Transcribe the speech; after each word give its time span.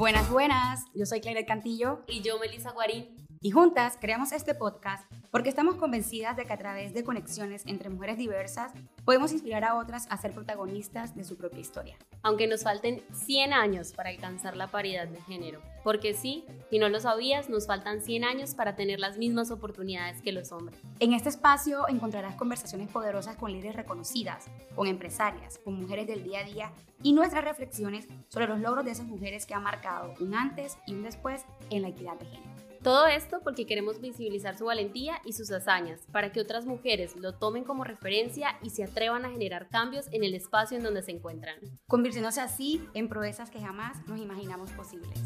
Buenas, 0.00 0.30
buenas. 0.30 0.86
Yo 0.94 1.04
soy 1.04 1.20
Claire 1.20 1.44
Cantillo. 1.44 2.04
Y 2.08 2.22
yo, 2.22 2.38
Melissa 2.38 2.70
Guarín. 2.70 3.18
Y 3.42 3.52
juntas 3.52 3.96
creamos 3.98 4.32
este 4.32 4.54
podcast 4.54 5.10
porque 5.30 5.48
estamos 5.48 5.76
convencidas 5.76 6.36
de 6.36 6.44
que 6.44 6.52
a 6.52 6.58
través 6.58 6.92
de 6.92 7.04
conexiones 7.04 7.62
entre 7.64 7.88
mujeres 7.88 8.18
diversas 8.18 8.70
podemos 9.06 9.32
inspirar 9.32 9.64
a 9.64 9.76
otras 9.76 10.06
a 10.10 10.18
ser 10.18 10.32
protagonistas 10.32 11.16
de 11.16 11.24
su 11.24 11.38
propia 11.38 11.60
historia. 11.60 11.96
Aunque 12.22 12.46
nos 12.46 12.64
falten 12.64 13.02
100 13.14 13.54
años 13.54 13.94
para 13.94 14.10
alcanzar 14.10 14.58
la 14.58 14.66
paridad 14.66 15.08
de 15.08 15.22
género. 15.22 15.62
Porque 15.82 16.12
sí, 16.12 16.44
si 16.68 16.78
no 16.78 16.90
lo 16.90 17.00
sabías, 17.00 17.48
nos 17.48 17.66
faltan 17.66 18.02
100 18.02 18.24
años 18.24 18.54
para 18.54 18.76
tener 18.76 19.00
las 19.00 19.16
mismas 19.16 19.50
oportunidades 19.50 20.20
que 20.20 20.32
los 20.32 20.52
hombres. 20.52 20.78
En 20.98 21.14
este 21.14 21.30
espacio 21.30 21.88
encontrarás 21.88 22.34
conversaciones 22.34 22.90
poderosas 22.90 23.36
con 23.36 23.52
líderes 23.52 23.74
reconocidas, 23.74 24.50
con 24.76 24.86
empresarias, 24.86 25.58
con 25.64 25.80
mujeres 25.80 26.06
del 26.06 26.24
día 26.24 26.40
a 26.40 26.44
día 26.44 26.72
y 27.02 27.14
nuestras 27.14 27.42
reflexiones 27.42 28.06
sobre 28.28 28.48
los 28.48 28.60
logros 28.60 28.84
de 28.84 28.90
esas 28.90 29.06
mujeres 29.06 29.46
que 29.46 29.54
han 29.54 29.62
marcado 29.62 30.12
un 30.20 30.34
antes 30.34 30.76
y 30.86 30.92
un 30.92 31.04
después 31.04 31.46
en 31.70 31.80
la 31.80 31.88
equidad 31.88 32.18
de 32.18 32.26
género. 32.26 32.49
Todo 32.82 33.08
esto 33.08 33.40
porque 33.44 33.66
queremos 33.66 34.00
visibilizar 34.00 34.56
su 34.56 34.64
valentía 34.64 35.20
y 35.26 35.34
sus 35.34 35.50
hazañas, 35.50 36.00
para 36.12 36.32
que 36.32 36.40
otras 36.40 36.64
mujeres 36.64 37.14
lo 37.14 37.34
tomen 37.34 37.62
como 37.62 37.84
referencia 37.84 38.58
y 38.62 38.70
se 38.70 38.84
atrevan 38.84 39.26
a 39.26 39.30
generar 39.30 39.68
cambios 39.68 40.06
en 40.12 40.24
el 40.24 40.34
espacio 40.34 40.78
en 40.78 40.84
donde 40.84 41.02
se 41.02 41.10
encuentran. 41.10 41.56
Convirtiéndose 41.86 42.40
así 42.40 42.88
en 42.94 43.10
proezas 43.10 43.50
que 43.50 43.60
jamás 43.60 43.98
nos 44.06 44.18
imaginamos 44.18 44.70
posibles. 44.70 45.20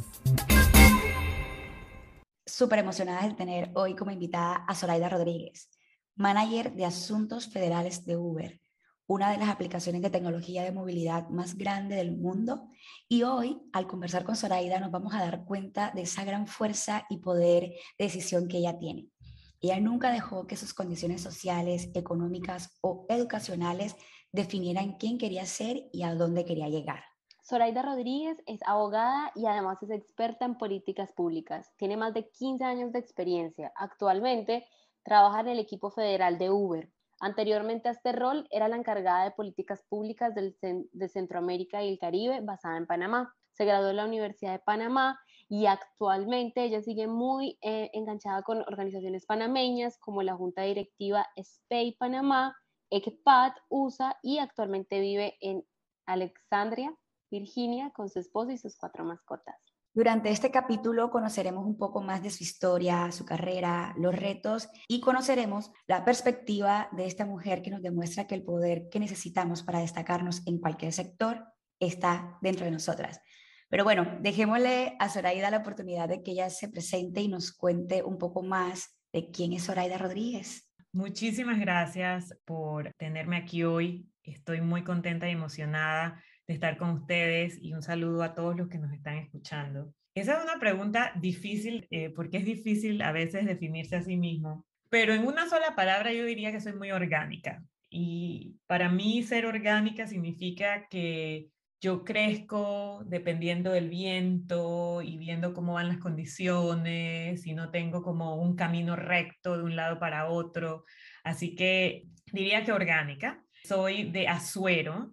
Súper 2.45 2.81
emocionada 2.81 3.29
de 3.29 3.35
tener 3.35 3.71
hoy 3.75 3.95
como 3.95 4.11
invitada 4.11 4.65
a 4.67 4.75
Zoraida 4.75 5.09
Rodríguez, 5.09 5.71
manager 6.17 6.73
de 6.73 6.87
Asuntos 6.87 7.49
Federales 7.49 8.05
de 8.05 8.17
Uber 8.17 8.64
una 9.07 9.31
de 9.31 9.39
las 9.39 9.49
aplicaciones 9.49 10.03
de 10.03 10.11
tecnología 10.11 10.63
de 10.63 10.73
movilidad 10.73 11.29
más 11.29 11.57
grande 11.57 11.97
del 11.97 12.17
mundo. 12.17 12.69
Y 13.09 13.23
hoy, 13.23 13.61
al 13.73 13.87
conversar 13.87 14.25
con 14.25 14.37
Zoraida, 14.37 14.81
nos 14.81 14.91
vamos 14.91 15.15
a 15.15 15.21
dar 15.21 15.45
cuenta 15.45 15.91
de 15.95 16.03
esa 16.03 16.25
gran 16.25 16.47
fuerza 16.47 17.07
y 17.11 17.19
poder 17.19 17.63
de 17.99 18.05
decisión 18.05 18.49
que 18.49 18.59
ella 18.59 18.79
tiene. 18.79 19.09
Ella 19.61 19.81
nunca 19.81 20.11
dejó 20.11 20.47
que 20.47 20.57
sus 20.57 20.75
condiciones 20.75 21.23
sociales, 21.23 21.91
económicas 21.95 22.79
o 22.81 23.07
educacionales 23.09 23.97
definieran 24.33 24.97
quién 24.99 25.17
quería 25.17 25.47
ser 25.47 25.89
y 25.93 26.03
a 26.03 26.15
dónde 26.15 26.45
quería 26.45 26.69
llegar. 26.69 27.05
Zoraida 27.47 27.83
Rodríguez 27.83 28.39
es 28.47 28.61
abogada 28.67 29.31
y 29.35 29.47
además 29.47 29.83
es 29.83 29.91
experta 29.91 30.47
en 30.47 30.57
políticas 30.57 31.13
públicas. 31.13 31.71
Tiene 31.77 31.97
más 31.97 32.15
de 32.15 32.29
15 32.31 32.65
años 32.65 32.93
de 32.93 32.99
experiencia. 32.99 33.71
Actualmente 33.77 34.67
trabaja 35.03 35.41
en 35.41 35.49
el 35.49 35.59
equipo 35.59 35.91
federal 35.91 36.39
de 36.39 36.51
Uber, 36.51 36.91
Anteriormente 37.25 37.89
a 37.89 37.93
este 37.93 38.13
rol 38.13 38.47
era 38.51 38.69
la 38.69 38.77
encargada 38.77 39.25
de 39.25 39.31
políticas 39.31 39.83
públicas 39.89 40.35
de 40.35 41.09
Centroamérica 41.09 41.83
y 41.83 41.89
el 41.89 41.99
Caribe 41.99 42.43
basada 42.43 42.77
en 42.77 42.87
Panamá. 42.87 43.35
Se 43.55 43.65
graduó 43.65 43.89
en 43.89 43.97
la 43.97 44.05
Universidad 44.05 44.53
de 44.53 44.59
Panamá 44.59 45.19
y 45.49 45.65
actualmente 45.65 46.65
ella 46.65 46.83
sigue 46.83 47.07
muy 47.07 47.57
eh, 47.63 47.89
enganchada 47.95 48.43
con 48.43 48.59
organizaciones 48.59 49.25
panameñas 49.25 49.97
como 50.01 50.23
la 50.23 50.37
Junta 50.37 50.65
Directiva 50.65 51.27
SPEI 51.43 51.93
Panamá, 51.93 52.55
ECPAT, 52.91 53.57
USA 53.71 54.19
y 54.23 54.37
actualmente 54.37 55.01
vive 55.01 55.39
en 55.41 55.65
Alexandria, 56.05 56.95
Virginia, 57.31 57.91
con 57.97 58.11
su 58.11 58.19
esposo 58.19 58.51
y 58.51 58.59
sus 58.59 58.77
cuatro 58.77 59.03
mascotas. 59.03 59.74
Durante 59.97 60.31
este 60.31 60.51
capítulo 60.51 61.09
conoceremos 61.09 61.65
un 61.65 61.79
poco 61.79 62.03
más 62.03 62.21
de 62.21 62.31
su 62.31 62.43
historia, 62.43 63.13
su 63.13 63.25
carrera, 63.25 63.95
los 63.97 64.13
retos 64.13 64.69
y 64.89 65.01
conoceremos 65.01 65.71
la 65.87 66.05
perspectiva 66.05 66.89
de 66.91 67.07
esta 67.07 67.25
mujer 67.25 67.63
que 67.63 67.71
nos 67.71 67.81
demuestra 67.81 68.27
que 68.27 68.35
el 68.35 68.43
poder 68.43 68.89
que 68.91 68.99
necesitamos 68.99 69.63
para 69.63 69.79
destacarnos 69.79 70.45
en 70.49 70.59
cualquier 70.59 70.93
sector 70.93 71.45
está 71.79 72.39
dentro 72.43 72.65
de 72.65 72.73
nosotras. 72.73 73.21
Pero 73.69 73.85
bueno, 73.85 74.19
dejémosle 74.21 74.97
a 74.99 75.09
Zoraida 75.09 75.49
la 75.53 75.59
oportunidad 75.59 76.09
de 76.09 76.25
que 76.25 76.33
ella 76.33 76.51
se 76.51 76.69
presente 76.69 77.21
y 77.21 77.29
nos 77.29 77.53
cuente 77.53 78.03
un 78.03 78.19
poco 78.19 78.43
más 78.43 78.99
de 79.13 79.31
quién 79.31 79.53
es 79.53 79.67
Zoraida 79.67 79.97
Rodríguez. 79.97 80.73
Muchísimas 80.91 81.61
gracias 81.61 82.37
por 82.45 82.93
tenerme 82.95 83.37
aquí 83.37 83.63
hoy. 83.63 84.09
Estoy 84.25 84.61
muy 84.61 84.83
contenta 84.83 85.29
y 85.29 85.33
emocionada 85.33 86.21
de 86.47 86.55
estar 86.55 86.77
con 86.77 86.91
ustedes 86.91 87.59
y 87.61 87.73
un 87.73 87.83
saludo 87.83 88.23
a 88.23 88.35
todos 88.35 88.57
los 88.57 88.69
que 88.69 88.79
nos 88.79 88.93
están 88.93 89.17
escuchando. 89.19 89.93
Esa 90.15 90.39
es 90.39 90.45
una 90.45 90.61
pregunta 90.61 91.13
difícil 91.17 91.87
eh, 91.91 92.11
porque 92.11 92.39
es 92.39 92.45
difícil 92.45 93.03
a 93.03 93.13
veces 93.13 93.47
definirse 93.47 93.97
a 93.97 94.03
sí 94.03 94.17
mismo, 94.17 94.65
pero 94.89 95.13
en 95.13 95.27
una 95.27 95.49
sola 95.49 95.75
palabra 95.75 96.13
yo 96.13 96.25
diría 96.25 96.53
que 96.53 96.61
soy 96.61 96.75
muy 96.75 96.93
orgánica. 96.93 97.63
Y 97.91 98.57
para 98.67 98.89
mí 98.89 99.23
ser 99.23 99.47
orgánica 99.47 100.07
significa 100.07 100.89
que 100.89 101.49
yo 101.81 102.03
crezco 102.03 103.03
dependiendo 103.05 103.71
del 103.73 103.91
viento 103.91 105.03
y 105.03 105.19
viendo 105.19 105.53
cómo 105.53 105.75
van 105.75 105.89
las 105.89 105.99
condiciones 105.99 107.47
y 107.47 107.53
no 107.53 107.71
tengo 107.71 108.03
como 108.03 108.37
un 108.37 108.57
camino 108.57 108.97
recto 108.97 109.57
de 109.57 109.65
un 109.65 109.77
lado 109.77 109.99
para 109.99 110.29
otro. 110.29 110.85
Así 111.25 111.55
que 111.55 112.05
diría 112.33 112.65
que 112.65 112.73
orgánica. 112.73 113.45
Soy 113.65 114.11
de 114.11 114.29
Azuero, 114.29 115.13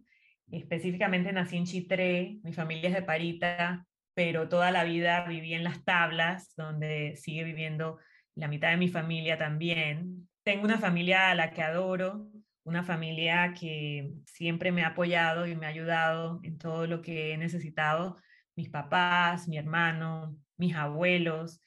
Específicamente 0.52 1.32
nací 1.32 1.58
en 1.58 1.66
Chitré, 1.66 2.40
mi 2.44 2.54
familia 2.54 2.90
es 2.90 2.96
de 2.96 3.02
Parita, 3.02 3.86
pero 4.14 4.50
toda 4.50 4.72
la 4.72 4.84
vida 4.84 5.26
viví 5.26 5.54
en 5.54 5.64
las 5.64 5.84
tablas, 5.86 6.54
donde 6.58 7.16
sigue 7.16 7.44
viviendo 7.44 7.98
la 8.36 8.48
mitad 8.48 8.70
de 8.70 8.78
mi 8.78 8.90
familia 8.90 9.38
también. 9.38 10.28
Tengo 10.44 10.66
una 10.66 10.78
familia 10.78 11.32
a 11.32 11.36
la 11.36 11.52
que 11.52 11.62
adoro, 11.62 12.28
una 12.64 12.84
familia 12.84 13.54
que 13.58 14.12
siempre 14.26 14.72
me 14.72 14.84
ha 14.84 14.88
apoyado 14.88 15.48
y 15.48 15.56
me 15.56 15.66
ha 15.66 15.70
ayudado 15.70 16.40
en 16.44 16.58
todo 16.58 16.86
lo 16.86 17.02
que 17.02 17.32
he 17.32 17.38
necesitado. 17.38 18.18
Mis 18.56 18.70
papás, 18.70 19.48
mi 19.48 19.58
hermano, 19.58 20.36
mis 20.58 20.76
abuelos, 20.76 21.62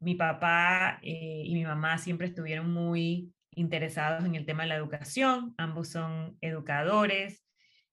mi 0.00 0.14
papá 0.14 0.98
eh, 1.02 1.42
y 1.44 1.54
mi 1.54 1.64
mamá 1.64 1.98
siempre 1.98 2.26
estuvieron 2.26 2.72
muy 2.72 3.32
interesados 3.54 4.24
en 4.24 4.34
el 4.34 4.46
tema 4.46 4.62
de 4.62 4.70
la 4.70 4.76
educación. 4.76 5.54
Ambos 5.58 5.90
son 5.90 6.36
educadores, 6.40 7.41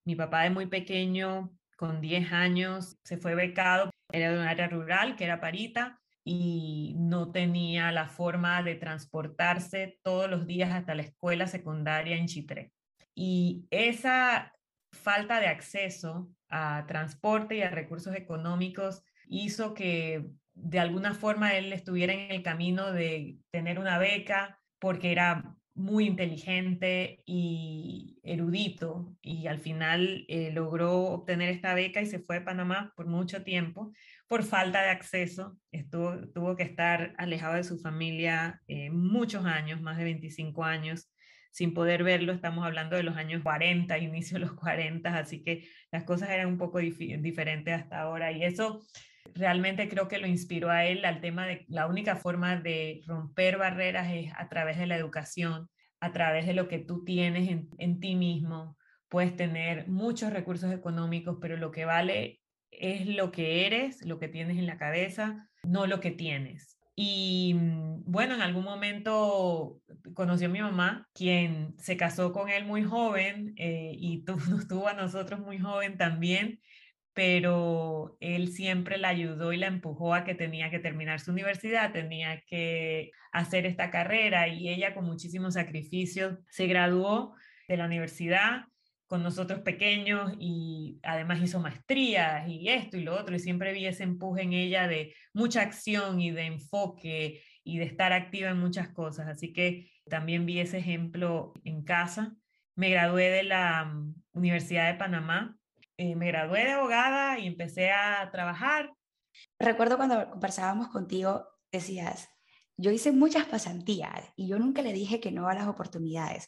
mi 0.05 0.15
papá 0.15 0.43
de 0.43 0.49
muy 0.49 0.67
pequeño, 0.67 1.51
con 1.77 2.01
10 2.01 2.31
años, 2.31 2.97
se 3.03 3.17
fue 3.17 3.35
becado, 3.35 3.89
era 4.11 4.31
de 4.31 4.39
un 4.39 4.45
área 4.45 4.67
rural, 4.67 5.15
que 5.15 5.25
era 5.25 5.39
Parita, 5.39 5.99
y 6.23 6.93
no 6.97 7.31
tenía 7.31 7.91
la 7.91 8.07
forma 8.07 8.61
de 8.63 8.75
transportarse 8.75 9.99
todos 10.03 10.29
los 10.29 10.45
días 10.45 10.71
hasta 10.71 10.95
la 10.95 11.03
escuela 11.03 11.47
secundaria 11.47 12.17
en 12.17 12.27
Chitré. 12.27 12.71
Y 13.15 13.65
esa 13.71 14.53
falta 14.91 15.39
de 15.39 15.47
acceso 15.47 16.29
a 16.49 16.85
transporte 16.87 17.55
y 17.55 17.61
a 17.61 17.69
recursos 17.69 18.15
económicos 18.15 19.03
hizo 19.27 19.73
que 19.73 20.25
de 20.53 20.79
alguna 20.79 21.13
forma 21.13 21.55
él 21.55 21.71
estuviera 21.71 22.13
en 22.13 22.31
el 22.31 22.43
camino 22.43 22.91
de 22.91 23.37
tener 23.51 23.79
una 23.79 23.97
beca 23.97 24.59
porque 24.79 25.11
era 25.11 25.55
muy 25.79 26.05
inteligente 26.05 27.23
y 27.25 28.19
erudito 28.23 29.15
y 29.21 29.47
al 29.47 29.59
final 29.59 30.25
eh, 30.27 30.51
logró 30.53 31.03
obtener 31.03 31.49
esta 31.49 31.73
beca 31.73 32.01
y 32.01 32.05
se 32.05 32.19
fue 32.19 32.37
a 32.37 32.45
Panamá 32.45 32.93
por 32.97 33.07
mucho 33.07 33.43
tiempo 33.43 33.93
por 34.27 34.43
falta 34.43 34.81
de 34.81 34.89
acceso. 34.89 35.57
Estuvo, 35.71 36.27
tuvo 36.33 36.55
que 36.57 36.63
estar 36.63 37.15
alejado 37.17 37.55
de 37.55 37.63
su 37.63 37.79
familia 37.79 38.61
eh, 38.67 38.89
muchos 38.89 39.45
años, 39.45 39.81
más 39.81 39.97
de 39.97 40.03
25 40.03 40.65
años, 40.65 41.11
sin 41.51 41.73
poder 41.73 42.03
verlo. 42.03 42.33
Estamos 42.33 42.65
hablando 42.65 42.97
de 42.97 43.03
los 43.03 43.15
años 43.15 43.41
40, 43.41 43.97
inicio 43.99 44.35
de 44.35 44.45
los 44.45 44.53
40, 44.53 45.17
así 45.17 45.41
que 45.41 45.65
las 45.91 46.03
cosas 46.03 46.29
eran 46.29 46.47
un 46.47 46.57
poco 46.57 46.79
diferentes 46.79 47.73
hasta 47.73 48.01
ahora 48.01 48.33
y 48.33 48.43
eso 48.43 48.81
realmente 49.35 49.89
creo 49.89 50.07
que 50.07 50.17
lo 50.17 50.27
inspiró 50.27 50.69
a 50.69 50.85
él 50.85 51.05
al 51.05 51.21
tema 51.21 51.45
de 51.45 51.65
la 51.67 51.87
única 51.87 52.15
forma 52.15 52.57
de 52.57 53.01
romper 53.05 53.57
barreras 53.57 54.11
es 54.11 54.31
a 54.35 54.49
través 54.49 54.77
de 54.77 54.87
la 54.87 54.97
educación, 54.97 55.69
a 55.99 56.11
través 56.11 56.45
de 56.45 56.53
lo 56.53 56.67
que 56.67 56.79
tú 56.79 57.03
tienes 57.03 57.49
en, 57.77 57.99
ti 57.99 58.15
mismo. 58.15 58.77
Puedes 59.07 59.35
tener 59.35 59.87
muchos 59.87 60.31
recursos 60.31 60.71
económicos, 60.71 61.37
pero 61.41 61.57
lo 61.57 61.71
que 61.71 61.85
vale 61.85 62.41
es 62.71 63.07
lo 63.07 63.31
que 63.31 63.65
eres, 63.65 64.05
lo 64.05 64.19
que 64.19 64.27
tienes 64.27 64.57
en 64.57 64.67
la 64.67 64.77
cabeza, 64.77 65.49
no 65.63 65.87
lo 65.87 65.99
que 65.99 66.11
tienes. 66.11 66.77
Y 66.95 67.53
mm, 67.55 68.03
bueno, 68.05 68.35
en 68.35 68.41
algún 68.41 68.63
momento 68.63 69.81
conoció 70.13 70.47
a 70.47 70.51
mi 70.51 70.61
mamá, 70.61 71.07
quien 71.13 71.75
se 71.77 71.97
casó 71.97 72.31
con 72.31 72.49
él 72.49 72.65
muy 72.65 72.83
joven 72.83 73.53
eh, 73.57 73.93
y 73.97 74.23
nos 74.49 74.67
tuvo 74.67 74.87
a 74.87 74.93
nosotros 74.93 75.39
muy 75.39 75.59
joven 75.59 75.97
también 75.97 76.59
pero 77.13 78.17
él 78.19 78.49
siempre 78.49 78.97
la 78.97 79.09
ayudó 79.09 79.53
y 79.53 79.57
la 79.57 79.67
empujó 79.67 80.13
a 80.13 80.23
que 80.23 80.35
tenía 80.35 80.69
que 80.69 80.79
terminar 80.79 81.19
su 81.19 81.31
universidad, 81.31 81.91
tenía 81.91 82.41
que 82.47 83.11
hacer 83.31 83.65
esta 83.65 83.91
carrera 83.91 84.47
y 84.47 84.69
ella 84.69 84.93
con 84.93 85.05
muchísimos 85.05 85.55
sacrificios 85.55 86.37
se 86.49 86.67
graduó 86.67 87.35
de 87.67 87.77
la 87.77 87.85
universidad 87.85 88.65
con 89.09 89.23
nosotros 89.23 89.61
pequeños 89.61 90.33
y 90.39 90.99
además 91.01 91.41
hizo 91.41 91.59
maestrías 91.59 92.47
y 92.47 92.69
esto 92.69 92.95
y 92.95 93.01
lo 93.01 93.19
otro 93.19 93.35
y 93.35 93.39
siempre 93.39 93.73
vi 93.73 93.87
ese 93.87 94.03
empuje 94.03 94.43
en 94.43 94.53
ella 94.53 94.87
de 94.87 95.15
mucha 95.33 95.61
acción 95.61 96.21
y 96.21 96.29
de 96.29 96.43
enfoque 96.43 97.41
y 97.63 97.79
de 97.79 97.85
estar 97.85 98.13
activa 98.13 98.49
en 98.49 98.59
muchas 98.59 98.89
cosas. 98.89 99.27
Así 99.27 99.51
que 99.51 99.91
también 100.07 100.45
vi 100.45 100.59
ese 100.59 100.77
ejemplo 100.77 101.53
en 101.63 101.83
casa. 101.83 102.35
Me 102.75 102.91
gradué 102.91 103.31
de 103.31 103.43
la 103.43 103.85
mm, 103.85 104.13
Universidad 104.33 104.91
de 104.91 104.99
Panamá 104.99 105.58
eh, 105.99 106.15
me 106.15 106.27
gradué 106.27 106.63
de 106.63 106.71
abogada 106.71 107.39
y 107.39 107.47
empecé 107.47 107.91
a 107.91 108.29
trabajar 108.31 108.91
Recuerdo 109.59 109.97
cuando 109.97 110.29
conversábamos 110.31 110.87
contigo, 110.89 111.45
decías, 111.71 112.29
yo 112.77 112.91
hice 112.91 113.11
muchas 113.11 113.45
pasantías 113.45 114.31
y 114.35 114.47
yo 114.47 114.57
nunca 114.57 114.81
le 114.81 114.93
dije 114.93 115.19
que 115.19 115.31
no 115.31 115.47
a 115.47 115.53
las 115.53 115.67
oportunidades. 115.67 116.47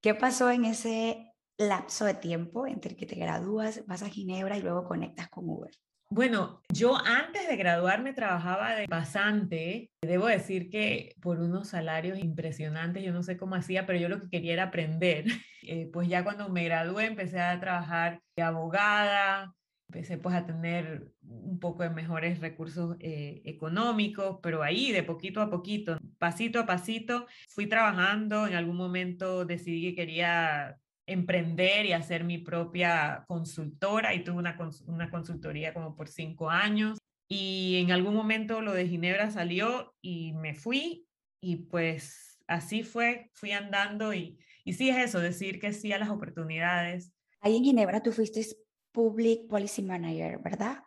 ¿Qué 0.00 0.14
pasó 0.14 0.50
en 0.50 0.64
ese 0.64 1.32
lapso 1.58 2.04
de 2.04 2.14
tiempo 2.14 2.66
entre 2.66 2.96
que 2.96 3.06
te 3.06 3.16
gradúas, 3.16 3.86
vas 3.86 4.02
a 4.02 4.08
Ginebra 4.08 4.56
y 4.56 4.62
luego 4.62 4.84
conectas 4.84 5.28
con 5.28 5.48
Uber? 5.48 5.72
Bueno, 6.08 6.62
yo 6.72 6.96
antes 7.04 7.48
de 7.48 7.56
graduarme 7.56 8.12
trabajaba 8.12 8.74
de 8.74 8.86
pasante. 8.86 9.90
Debo 10.00 10.26
decir 10.26 10.70
que 10.70 11.14
por 11.20 11.40
unos 11.40 11.68
salarios 11.68 12.18
impresionantes, 12.18 13.02
yo 13.02 13.12
no 13.12 13.22
sé 13.24 13.36
cómo 13.36 13.56
hacía, 13.56 13.86
pero 13.86 13.98
yo 13.98 14.08
lo 14.08 14.20
que 14.20 14.30
quería 14.30 14.52
era 14.54 14.64
aprender. 14.64 15.24
Eh, 15.68 15.90
pues 15.92 16.06
ya 16.08 16.22
cuando 16.22 16.48
me 16.48 16.62
gradué 16.62 17.06
empecé 17.06 17.40
a 17.40 17.58
trabajar 17.58 18.20
de 18.36 18.44
abogada, 18.44 19.52
empecé 19.88 20.16
pues 20.16 20.36
a 20.36 20.46
tener 20.46 21.08
un 21.22 21.58
poco 21.58 21.82
de 21.82 21.90
mejores 21.90 22.38
recursos 22.38 22.96
eh, 23.00 23.42
económicos, 23.44 24.38
pero 24.44 24.62
ahí 24.62 24.92
de 24.92 25.02
poquito 25.02 25.40
a 25.40 25.50
poquito, 25.50 25.98
pasito 26.18 26.60
a 26.60 26.66
pasito, 26.66 27.26
fui 27.48 27.66
trabajando. 27.66 28.46
En 28.46 28.54
algún 28.54 28.76
momento 28.76 29.44
decidí 29.44 29.82
que 29.82 29.96
quería 29.96 30.78
emprender 31.06 31.86
y 31.86 31.92
hacer 31.92 32.24
mi 32.24 32.38
propia 32.38 33.24
consultora 33.28 34.14
y 34.14 34.24
tuve 34.24 34.38
una, 34.38 34.58
una 34.86 35.10
consultoría 35.10 35.72
como 35.72 35.94
por 35.94 36.08
cinco 36.08 36.50
años. 36.50 36.98
Y 37.28 37.78
en 37.80 37.92
algún 37.92 38.14
momento 38.14 38.60
lo 38.60 38.72
de 38.72 38.88
Ginebra 38.88 39.30
salió 39.30 39.94
y 40.00 40.32
me 40.34 40.54
fui 40.54 41.06
y 41.40 41.56
pues 41.56 42.38
así 42.46 42.82
fue, 42.82 43.30
fui 43.32 43.52
andando 43.52 44.14
y, 44.14 44.38
y 44.64 44.74
sí 44.74 44.90
es 44.90 44.96
eso, 44.96 45.20
decir 45.20 45.60
que 45.60 45.72
sí 45.72 45.92
a 45.92 45.98
las 45.98 46.10
oportunidades. 46.10 47.12
Ahí 47.40 47.56
en 47.56 47.64
Ginebra 47.64 48.02
tú 48.02 48.12
fuiste 48.12 48.44
Public 48.92 49.48
Policy 49.48 49.82
Manager, 49.82 50.38
¿verdad? 50.38 50.82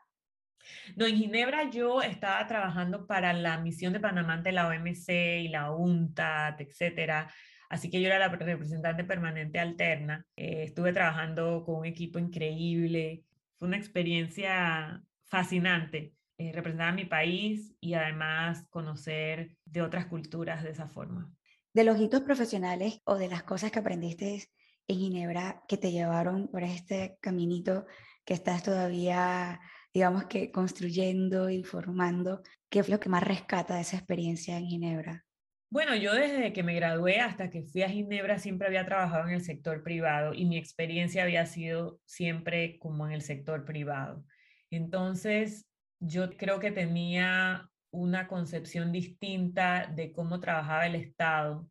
No, 0.95 1.06
en 1.06 1.18
Ginebra 1.18 1.69
yo 1.69 2.01
estaba 2.01 2.45
trabajando 2.48 3.07
para 3.07 3.33
la 3.33 3.57
misión 3.57 3.94
de 3.94 4.00
Panamá 4.00 4.33
ante 4.33 4.51
la 4.51 4.68
OMC 4.68 5.10
y 5.42 5.48
la 5.50 5.71
UNTAD, 5.71 6.62
etcétera. 6.62 7.31
Así 7.69 7.89
que 7.89 8.01
yo 8.01 8.07
era 8.07 8.19
la 8.19 8.30
representante 8.30 9.04
permanente 9.04 9.60
alterna. 9.60 10.25
Eh, 10.36 10.63
estuve 10.63 10.92
trabajando 10.92 11.63
con 11.63 11.75
un 11.75 11.86
equipo 11.86 12.19
increíble. 12.19 13.24
Fue 13.57 13.68
una 13.68 13.77
experiencia 13.77 15.04
fascinante 15.25 16.13
eh, 16.39 16.51
representar 16.54 16.89
a 16.89 16.94
mi 16.94 17.04
país 17.04 17.75
y 17.81 17.94
además 17.94 18.66
conocer 18.69 19.57
de 19.66 19.81
otras 19.81 20.06
culturas 20.06 20.63
de 20.63 20.71
esa 20.71 20.88
forma. 20.88 21.30
De 21.74 21.83
los 21.83 22.00
hitos 22.00 22.21
profesionales 22.21 23.01
o 23.04 23.16
de 23.16 23.27
las 23.27 23.44
cosas 23.44 23.71
que 23.71 23.80
aprendiste 23.80 24.44
en 24.88 24.98
Ginebra 24.98 25.62
que 25.68 25.77
te 25.77 25.92
llevaron 25.92 26.48
por 26.48 26.63
este 26.63 27.18
caminito 27.21 27.86
que 28.24 28.33
estás 28.33 28.63
todavía, 28.63 29.60
digamos 29.94 30.25
que 30.25 30.50
construyendo 30.50 31.50
y 31.50 31.63
formando, 31.63 32.42
¿qué 32.69 32.80
es 32.80 32.88
lo 32.89 33.01
que 33.01 33.10
más 33.10 33.24
rescata 33.24 33.75
de 33.75 33.81
esa 33.81 33.98
experiencia 33.98 34.57
en 34.57 34.66
Ginebra? 34.66 35.25
Bueno, 35.71 35.95
yo 35.95 36.13
desde 36.13 36.51
que 36.51 36.63
me 36.63 36.74
gradué 36.74 37.19
hasta 37.19 37.51
que 37.51 37.62
fui 37.63 37.83
a 37.83 37.89
Ginebra 37.89 38.39
siempre 38.39 38.68
había 38.68 38.86
trabajado 38.86 39.27
en 39.27 39.36
el 39.36 39.44
sector 39.44 39.83
privado 39.83 40.33
y 40.33 40.45
mi 40.45 40.57
experiencia 40.57 41.21
había 41.24 41.45
sido 41.45 42.00
siempre 42.06 42.80
como 42.80 43.06
en 43.06 43.13
el 43.13 43.21
sector 43.21 43.66
privado. 43.66 44.25
Entonces, 44.71 45.68
yo 46.00 46.31
creo 46.38 46.60
que 46.60 46.71
tenía 46.71 47.69
una 47.92 48.27
concepción 48.27 48.92
distinta 48.92 49.86
de 49.95 50.12
cómo 50.12 50.39
trabajaba 50.39 50.88
el 50.88 50.95
Estado 50.95 51.68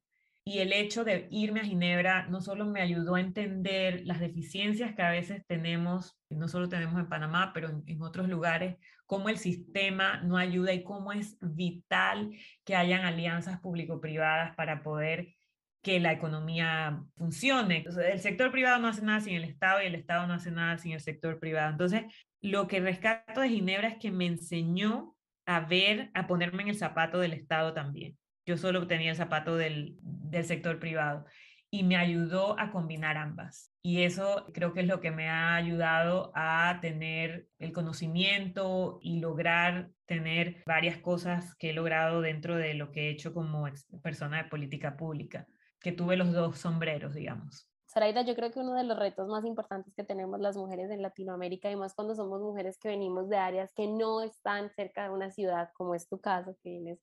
y 0.48 0.60
el 0.60 0.72
hecho 0.72 1.04
de 1.04 1.28
irme 1.30 1.60
a 1.60 1.64
Ginebra 1.64 2.26
no 2.28 2.40
solo 2.40 2.64
me 2.64 2.80
ayudó 2.80 3.16
a 3.16 3.20
entender 3.20 4.00
las 4.06 4.18
deficiencias 4.18 4.94
que 4.94 5.02
a 5.02 5.10
veces 5.10 5.44
tenemos, 5.46 6.18
no 6.30 6.48
solo 6.48 6.70
tenemos 6.70 6.98
en 6.98 7.06
Panamá, 7.06 7.52
pero 7.52 7.82
en, 7.86 8.00
otros 8.00 8.30
lugares, 8.30 8.78
cómo 9.04 9.28
el 9.28 9.36
sistema 9.36 10.22
no 10.22 10.38
ayuda 10.38 10.72
y 10.72 10.84
cómo 10.84 11.12
es 11.12 11.36
vital 11.42 12.34
que 12.64 12.76
hayan 12.76 13.04
alianzas 13.04 13.60
público-privadas 13.60 14.56
para 14.56 14.82
poder 14.82 15.34
que 15.82 16.00
la 16.00 16.12
economía 16.12 17.04
funcione. 17.18 17.84
el 18.10 18.20
sector 18.20 18.50
privado 18.50 18.78
no 18.78 18.88
hace 18.88 19.02
nada 19.02 19.20
sin 19.20 19.34
el 19.34 19.44
Estado 19.44 19.82
y 19.82 19.86
el 19.86 19.96
Estado 19.96 20.26
no 20.26 20.32
hace 20.32 20.50
nada 20.50 20.78
sin 20.78 20.92
el 20.92 21.00
sector 21.00 21.38
privado. 21.38 21.72
Entonces, 21.72 22.04
lo 22.40 22.68
que 22.68 22.80
rescato 22.80 23.42
de 23.42 23.50
Ginebra 23.50 23.88
es 23.88 23.98
que 23.98 24.10
me 24.10 24.24
enseñó 24.24 25.14
a 25.44 25.60
ver, 25.60 26.10
a 26.14 26.26
ponerme 26.26 26.62
en 26.62 26.70
el 26.70 26.78
zapato 26.78 27.18
del 27.18 27.34
Estado 27.34 27.74
también. 27.74 28.16
Yo 28.48 28.56
solo 28.56 28.86
tenía 28.86 29.10
el 29.10 29.16
zapato 29.16 29.56
del, 29.56 29.98
del 30.00 30.42
sector 30.42 30.78
privado 30.78 31.26
y 31.70 31.82
me 31.82 31.98
ayudó 31.98 32.58
a 32.58 32.70
combinar 32.70 33.18
ambas. 33.18 33.74
Y 33.82 34.04
eso 34.04 34.46
creo 34.54 34.72
que 34.72 34.80
es 34.80 34.86
lo 34.86 35.02
que 35.02 35.10
me 35.10 35.28
ha 35.28 35.54
ayudado 35.54 36.32
a 36.34 36.78
tener 36.80 37.46
el 37.58 37.74
conocimiento 37.74 39.00
y 39.02 39.20
lograr 39.20 39.90
tener 40.06 40.62
varias 40.64 40.96
cosas 40.96 41.54
que 41.56 41.68
he 41.68 41.72
logrado 41.74 42.22
dentro 42.22 42.56
de 42.56 42.72
lo 42.72 42.90
que 42.90 43.08
he 43.08 43.10
hecho 43.10 43.34
como 43.34 43.66
persona 44.02 44.42
de 44.42 44.48
política 44.48 44.96
pública, 44.96 45.46
que 45.78 45.92
tuve 45.92 46.16
los 46.16 46.32
dos 46.32 46.56
sombreros, 46.56 47.12
digamos. 47.12 47.70
Saraida, 47.84 48.22
yo 48.22 48.34
creo 48.34 48.50
que 48.50 48.60
uno 48.60 48.72
de 48.72 48.84
los 48.84 48.98
retos 48.98 49.28
más 49.28 49.44
importantes 49.44 49.92
que 49.94 50.04
tenemos 50.04 50.40
las 50.40 50.56
mujeres 50.56 50.90
en 50.90 51.02
Latinoamérica, 51.02 51.70
y 51.70 51.76
más 51.76 51.94
cuando 51.94 52.14
somos 52.14 52.40
mujeres 52.40 52.78
que 52.78 52.88
venimos 52.88 53.28
de 53.28 53.36
áreas 53.36 53.74
que 53.74 53.86
no 53.88 54.22
están 54.22 54.70
cerca 54.70 55.04
de 55.04 55.10
una 55.10 55.30
ciudad, 55.30 55.68
como 55.74 55.94
es 55.94 56.08
tu 56.08 56.18
caso, 56.18 56.56
que 56.62 56.70
vienes 56.70 56.98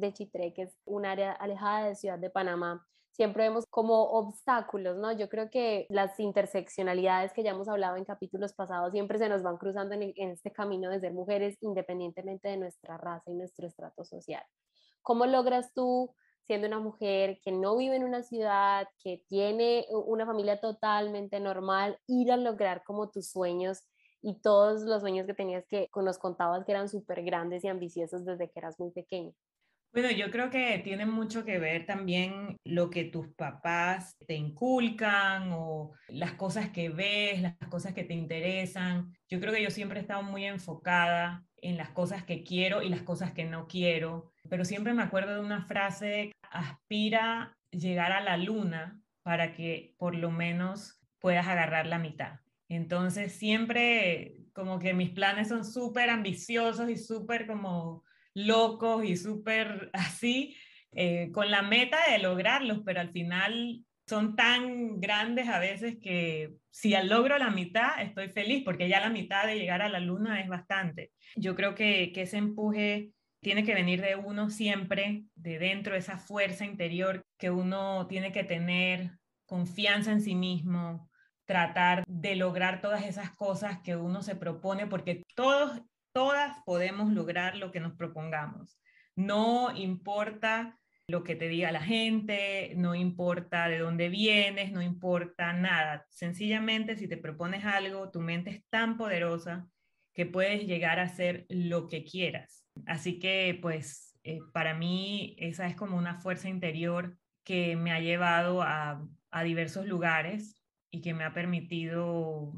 de 0.00 0.12
Chitré, 0.12 0.52
que 0.54 0.62
es 0.62 0.76
un 0.84 1.06
área 1.06 1.32
alejada 1.32 1.88
de 1.88 1.94
Ciudad 1.94 2.18
de 2.18 2.30
Panamá, 2.30 2.86
siempre 3.18 3.42
vemos 3.42 3.66
como 3.68 4.04
obstáculos, 4.10 4.96
¿no? 4.96 5.10
Yo 5.10 5.28
creo 5.28 5.50
que 5.50 5.86
las 5.90 6.18
interseccionalidades 6.20 7.32
que 7.32 7.42
ya 7.42 7.50
hemos 7.50 7.68
hablado 7.68 7.96
en 7.96 8.04
capítulos 8.04 8.52
pasados 8.52 8.92
siempre 8.92 9.18
se 9.18 9.28
nos 9.28 9.42
van 9.42 9.56
cruzando 9.58 9.96
en, 9.96 10.30
este 10.30 10.52
camino 10.52 10.88
de 10.88 11.00
ser 11.00 11.12
mujeres 11.12 11.56
independientemente 11.60 12.48
de 12.48 12.56
nuestra 12.56 12.96
raza 12.96 13.28
y 13.32 13.34
nuestro 13.34 13.66
estrato 13.66 14.04
social. 14.04 14.44
¿Cómo 15.02 15.26
logras 15.26 15.74
tú, 15.74 16.14
siendo 16.44 16.68
una 16.68 16.78
mujer 16.78 17.40
que 17.42 17.50
no 17.50 17.76
vive 17.76 17.96
en 17.96 18.04
una 18.04 18.22
ciudad, 18.22 18.86
que 19.02 19.24
tiene 19.28 19.84
una 19.90 20.24
familia 20.24 20.60
totalmente 20.60 21.40
normal, 21.40 21.98
ir 22.06 22.30
a 22.30 22.36
lograr 22.36 22.84
como 22.84 23.10
tus 23.10 23.30
sueños 23.30 23.80
y 24.22 24.40
todos 24.40 24.82
los 24.82 25.00
sueños 25.00 25.26
que 25.26 25.34
tenías 25.34 25.66
que 25.66 25.90
nos 25.96 26.18
contabas 26.18 26.64
que 26.64 26.70
eran 26.70 26.88
súper 26.88 27.24
grandes 27.24 27.64
y 27.64 27.68
ambiciosos 27.68 28.24
desde 28.24 28.48
que 28.48 28.60
eras 28.60 28.78
muy 28.78 28.92
pequeña? 28.92 29.32
Bueno, 29.92 30.10
yo 30.10 30.30
creo 30.30 30.50
que 30.50 30.78
tiene 30.84 31.06
mucho 31.06 31.44
que 31.44 31.58
ver 31.58 31.86
también 31.86 32.56
lo 32.64 32.90
que 32.90 33.04
tus 33.04 33.28
papás 33.34 34.14
te 34.26 34.34
inculcan 34.34 35.50
o 35.52 35.92
las 36.08 36.34
cosas 36.34 36.68
que 36.70 36.90
ves, 36.90 37.40
las 37.40 37.56
cosas 37.70 37.94
que 37.94 38.04
te 38.04 38.14
interesan. 38.14 39.12
Yo 39.28 39.40
creo 39.40 39.52
que 39.52 39.62
yo 39.62 39.70
siempre 39.70 39.98
he 39.98 40.02
estado 40.02 40.22
muy 40.22 40.44
enfocada 40.44 41.44
en 41.56 41.76
las 41.76 41.90
cosas 41.90 42.22
que 42.24 42.44
quiero 42.44 42.82
y 42.82 42.90
las 42.90 43.02
cosas 43.02 43.32
que 43.32 43.44
no 43.44 43.66
quiero, 43.66 44.30
pero 44.48 44.64
siempre 44.64 44.92
me 44.92 45.02
acuerdo 45.02 45.34
de 45.34 45.40
una 45.40 45.64
frase, 45.66 46.32
aspira 46.50 47.56
llegar 47.70 48.12
a 48.12 48.20
la 48.20 48.36
luna 48.36 49.00
para 49.22 49.52
que 49.52 49.94
por 49.98 50.14
lo 50.14 50.30
menos 50.30 51.00
puedas 51.18 51.46
agarrar 51.48 51.86
la 51.86 51.98
mitad. 51.98 52.40
Entonces 52.68 53.32
siempre 53.32 54.44
como 54.52 54.78
que 54.78 54.92
mis 54.92 55.10
planes 55.10 55.48
son 55.48 55.64
súper 55.64 56.10
ambiciosos 56.10 56.90
y 56.90 56.96
súper 56.96 57.46
como 57.46 58.04
locos 58.46 59.04
y 59.04 59.16
súper 59.16 59.90
así, 59.92 60.56
eh, 60.92 61.30
con 61.32 61.50
la 61.50 61.62
meta 61.62 61.98
de 62.10 62.18
lograrlos, 62.18 62.80
pero 62.84 63.00
al 63.00 63.10
final 63.10 63.84
son 64.06 64.36
tan 64.36 65.00
grandes 65.00 65.48
a 65.48 65.58
veces 65.58 65.98
que 66.00 66.54
si 66.70 66.94
logro 67.04 67.36
la 67.38 67.50
mitad, 67.50 68.00
estoy 68.00 68.28
feliz, 68.28 68.62
porque 68.64 68.88
ya 68.88 69.00
la 69.00 69.10
mitad 69.10 69.46
de 69.46 69.58
llegar 69.58 69.82
a 69.82 69.90
la 69.90 70.00
luna 70.00 70.40
es 70.40 70.48
bastante. 70.48 71.12
Yo 71.36 71.54
creo 71.54 71.74
que, 71.74 72.10
que 72.14 72.22
ese 72.22 72.38
empuje 72.38 73.10
tiene 73.40 73.64
que 73.64 73.74
venir 73.74 74.00
de 74.00 74.16
uno 74.16 74.48
siempre, 74.48 75.24
de 75.34 75.58
dentro, 75.58 75.94
esa 75.94 76.18
fuerza 76.18 76.64
interior 76.64 77.22
que 77.36 77.50
uno 77.50 78.06
tiene 78.06 78.32
que 78.32 78.44
tener, 78.44 79.12
confianza 79.46 80.12
en 80.12 80.22
sí 80.22 80.34
mismo, 80.34 81.08
tratar 81.44 82.04
de 82.06 82.36
lograr 82.36 82.80
todas 82.80 83.04
esas 83.04 83.30
cosas 83.34 83.80
que 83.82 83.96
uno 83.96 84.22
se 84.22 84.36
propone, 84.36 84.86
porque 84.86 85.22
todos 85.34 85.80
todas 86.12 86.58
podemos 86.64 87.12
lograr 87.12 87.56
lo 87.56 87.70
que 87.70 87.80
nos 87.80 87.94
propongamos. 87.94 88.80
No 89.14 89.76
importa 89.76 90.78
lo 91.08 91.24
que 91.24 91.34
te 91.34 91.48
diga 91.48 91.72
la 91.72 91.80
gente, 91.80 92.74
no 92.76 92.94
importa 92.94 93.68
de 93.68 93.78
dónde 93.78 94.10
vienes, 94.10 94.72
no 94.72 94.82
importa 94.82 95.54
nada. 95.54 96.06
Sencillamente, 96.10 96.96
si 96.96 97.08
te 97.08 97.16
propones 97.16 97.64
algo, 97.64 98.10
tu 98.10 98.20
mente 98.20 98.50
es 98.50 98.68
tan 98.68 98.98
poderosa 98.98 99.66
que 100.12 100.26
puedes 100.26 100.66
llegar 100.66 100.98
a 100.98 101.04
hacer 101.04 101.46
lo 101.48 101.88
que 101.88 102.04
quieras. 102.04 102.66
Así 102.86 103.18
que, 103.18 103.58
pues, 103.62 104.18
eh, 104.22 104.40
para 104.52 104.74
mí 104.74 105.34
esa 105.38 105.66
es 105.66 105.76
como 105.76 105.96
una 105.96 106.18
fuerza 106.18 106.48
interior 106.48 107.16
que 107.42 107.76
me 107.76 107.92
ha 107.92 108.00
llevado 108.00 108.62
a, 108.62 109.02
a 109.30 109.42
diversos 109.42 109.86
lugares 109.86 110.62
y 110.90 111.00
que 111.00 111.14
me 111.14 111.24
ha 111.24 111.32
permitido 111.32 112.52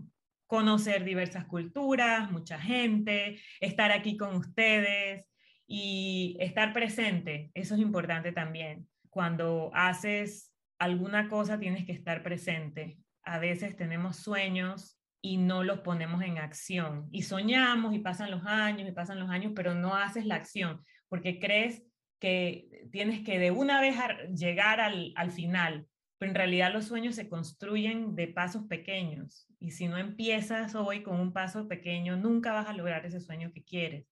conocer 0.50 1.04
diversas 1.04 1.44
culturas, 1.44 2.32
mucha 2.32 2.58
gente, 2.58 3.40
estar 3.60 3.92
aquí 3.92 4.16
con 4.16 4.34
ustedes 4.34 5.24
y 5.64 6.36
estar 6.40 6.72
presente. 6.72 7.52
Eso 7.54 7.76
es 7.76 7.80
importante 7.80 8.32
también. 8.32 8.88
Cuando 9.10 9.70
haces 9.74 10.52
alguna 10.80 11.28
cosa 11.28 11.60
tienes 11.60 11.86
que 11.86 11.92
estar 11.92 12.24
presente. 12.24 12.98
A 13.22 13.38
veces 13.38 13.76
tenemos 13.76 14.16
sueños 14.16 15.00
y 15.22 15.36
no 15.36 15.62
los 15.62 15.82
ponemos 15.82 16.20
en 16.22 16.38
acción. 16.38 17.06
Y 17.12 17.22
soñamos 17.22 17.94
y 17.94 18.00
pasan 18.00 18.32
los 18.32 18.44
años 18.44 18.88
y 18.88 18.92
pasan 18.92 19.20
los 19.20 19.30
años, 19.30 19.52
pero 19.54 19.74
no 19.74 19.94
haces 19.94 20.26
la 20.26 20.34
acción 20.34 20.80
porque 21.08 21.38
crees 21.38 21.84
que 22.18 22.88
tienes 22.90 23.20
que 23.20 23.38
de 23.38 23.52
una 23.52 23.80
vez 23.80 23.94
llegar 24.34 24.80
al, 24.80 25.12
al 25.14 25.30
final, 25.30 25.86
pero 26.20 26.32
en 26.32 26.36
realidad 26.36 26.70
los 26.70 26.84
sueños 26.84 27.14
se 27.14 27.30
construyen 27.30 28.14
de 28.14 28.28
pasos 28.28 28.64
pequeños. 28.66 29.48
Y 29.58 29.70
si 29.70 29.88
no 29.88 29.96
empiezas 29.96 30.74
hoy 30.74 31.02
con 31.02 31.18
un 31.18 31.32
paso 31.32 31.66
pequeño, 31.66 32.18
nunca 32.18 32.52
vas 32.52 32.68
a 32.68 32.74
lograr 32.74 33.06
ese 33.06 33.20
sueño 33.20 33.52
que 33.54 33.64
quieres. 33.64 34.06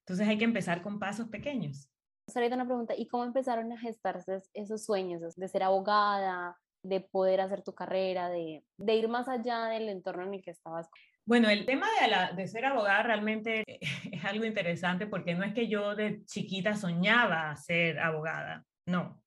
Entonces 0.00 0.28
hay 0.28 0.36
que 0.36 0.44
empezar 0.44 0.82
con 0.82 0.98
pasos 0.98 1.28
pequeños. 1.28 1.90
Ahorita 2.34 2.56
una 2.56 2.66
pregunta, 2.66 2.92
¿y 2.94 3.08
cómo 3.08 3.24
empezaron 3.24 3.72
a 3.72 3.78
gestarse 3.78 4.42
esos 4.52 4.84
sueños 4.84 5.34
de 5.34 5.48
ser 5.48 5.62
abogada, 5.62 6.58
de 6.82 7.00
poder 7.00 7.40
hacer 7.40 7.62
tu 7.62 7.74
carrera, 7.74 8.28
de, 8.28 8.62
de 8.76 8.94
ir 8.94 9.08
más 9.08 9.26
allá 9.26 9.64
del 9.64 9.88
entorno 9.88 10.24
en 10.24 10.34
el 10.34 10.42
que 10.42 10.50
estabas? 10.50 10.90
Bueno, 11.24 11.48
el 11.48 11.64
tema 11.64 11.86
de, 12.02 12.08
la, 12.08 12.32
de, 12.32 12.46
ser 12.48 12.66
abogada 12.66 13.02
realmente 13.02 13.64
es 14.12 14.24
algo 14.26 14.44
interesante 14.44 15.06
porque 15.06 15.34
no 15.34 15.42
es 15.42 15.54
que 15.54 15.68
yo 15.68 15.94
de 15.94 16.22
chiquita 16.26 16.76
soñaba 16.76 17.56
ser 17.56 17.98
abogada, 17.98 18.66
no. 18.84 19.22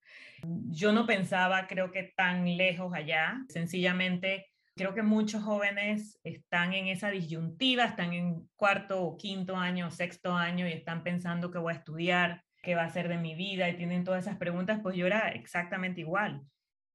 Yo 0.68 0.92
no 0.92 1.06
pensaba, 1.06 1.66
creo 1.66 1.90
que 1.90 2.12
tan 2.16 2.56
lejos 2.56 2.92
allá, 2.94 3.38
sencillamente 3.48 4.50
creo 4.80 4.94
que 4.94 5.02
muchos 5.02 5.42
jóvenes 5.42 6.18
están 6.24 6.72
en 6.72 6.86
esa 6.86 7.10
disyuntiva, 7.10 7.84
están 7.84 8.14
en 8.14 8.48
cuarto 8.56 9.02
o 9.02 9.16
quinto 9.16 9.56
año, 9.56 9.90
sexto 9.90 10.32
año 10.32 10.66
y 10.66 10.72
están 10.72 11.02
pensando 11.02 11.50
qué 11.50 11.58
voy 11.58 11.74
a 11.74 11.76
estudiar, 11.76 12.44
qué 12.62 12.74
va 12.74 12.84
a 12.84 12.90
ser 12.90 13.08
de 13.08 13.18
mi 13.18 13.34
vida 13.34 13.68
y 13.68 13.76
tienen 13.76 14.04
todas 14.04 14.24
esas 14.24 14.38
preguntas, 14.38 14.80
pues 14.82 14.96
yo 14.96 15.06
era 15.06 15.28
exactamente 15.28 16.00
igual 16.00 16.40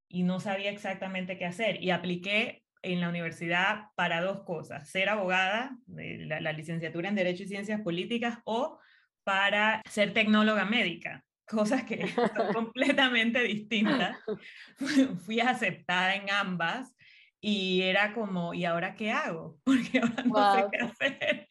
y 0.07 0.23
no 0.23 0.39
sabía 0.39 0.71
exactamente 0.71 1.37
qué 1.37 1.45
hacer 1.45 1.83
y 1.83 1.91
apliqué 1.91 2.63
en 2.81 3.01
la 3.01 3.09
universidad 3.09 3.85
para 3.95 4.21
dos 4.21 4.43
cosas, 4.43 4.89
ser 4.89 5.09
abogada, 5.09 5.77
la, 5.87 6.39
la 6.39 6.53
licenciatura 6.53 7.09
en 7.09 7.15
Derecho 7.15 7.43
y 7.43 7.47
Ciencias 7.47 7.81
Políticas 7.81 8.39
o 8.45 8.79
para 9.23 9.81
ser 9.89 10.13
tecnóloga 10.13 10.65
médica 10.65 11.23
cosas 11.45 11.83
que 11.83 12.07
son 12.35 12.53
completamente 12.53 13.41
distintas. 13.43 14.17
Fui 15.25 15.39
aceptada 15.39 16.15
en 16.15 16.29
ambas 16.29 16.95
y 17.39 17.81
era 17.83 18.13
como, 18.13 18.53
¿y 18.53 18.65
ahora 18.65 18.95
qué 18.95 19.11
hago? 19.11 19.59
Porque 19.63 19.99
ahora 19.99 20.23
no 20.23 20.55
sé 20.55 20.65
qué 20.71 20.77
hacer. 20.79 21.47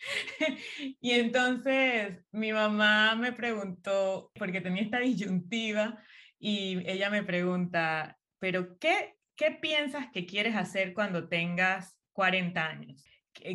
y 1.01 1.11
entonces 1.13 2.25
mi 2.33 2.53
mamá 2.53 3.15
me 3.15 3.33
preguntó, 3.33 4.33
porque 4.35 4.61
tenía 4.61 4.83
esta 4.83 4.99
disyuntiva, 4.99 6.03
y 6.39 6.83
ella 6.85 7.09
me 7.11 7.23
pregunta, 7.23 8.19
¿pero 8.39 8.77
qué, 8.79 9.15
qué 9.37 9.53
piensas 9.53 10.09
que 10.13 10.27
quieres 10.27 10.57
hacer 10.57 10.93
cuando 10.93 11.29
tengas 11.29 11.97
40 12.13 12.67
años? 12.67 13.05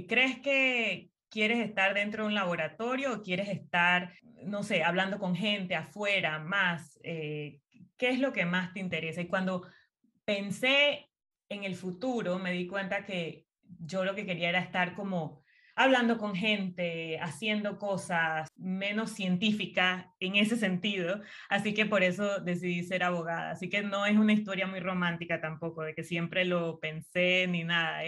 ¿Crees 0.08 0.40
que 0.40 1.09
quieres 1.30 1.60
estar 1.60 1.94
dentro 1.94 2.24
de 2.24 2.30
un 2.30 2.36
laboratorio 2.36 3.14
o 3.14 3.22
quieres 3.22 3.50
estar, 3.50 4.14
no 4.44 4.64
sé, 4.64 4.84
hablando 4.84 5.20
con 5.20 5.36
gente 5.36 5.76
afuera 5.76 6.40
más? 6.40 7.00
Eh, 7.04 7.60
¿Qué 7.98 8.10
es 8.10 8.20
lo 8.20 8.34
que 8.34 8.46
más 8.46 8.74
te 8.74 8.80
interesa? 8.80 9.22
Y 9.22 9.28
cuando 9.28 9.68
pensé 10.26 11.10
en 11.50 11.64
el 11.64 11.76
futuro 11.76 12.40
me 12.40 12.52
di 12.52 12.68
cuenta 12.68 13.06
que 13.06 13.46
yo 13.80 14.04
lo 14.06 14.16
que 14.16 14.26
quería 14.26 14.50
era 14.50 14.60
estar 14.60 14.96
como 14.96 15.44
hablando 15.80 16.18
con 16.18 16.36
gente, 16.36 17.18
haciendo 17.22 17.78
cosas 17.78 18.50
menos 18.58 19.12
científicas 19.12 20.08
en 20.20 20.36
ese 20.36 20.58
sentido, 20.58 21.22
así 21.50 21.74
que 21.74 21.86
por 21.86 22.04
eso 22.04 22.42
decidí 22.42 22.84
ser 22.84 23.02
abogada. 23.02 23.52
Así 23.52 23.70
que 23.70 23.82
no 23.82 24.06
es 24.06 24.18
una 24.18 24.34
historia 24.34 24.68
muy 24.68 24.82
romántica 24.82 25.40
tampoco, 25.40 25.84
de 25.84 25.96
que 25.96 26.04
siempre 26.04 26.44
lo 26.44 26.80
pensé 26.82 27.48
ni 27.48 27.64
nada, 27.64 28.04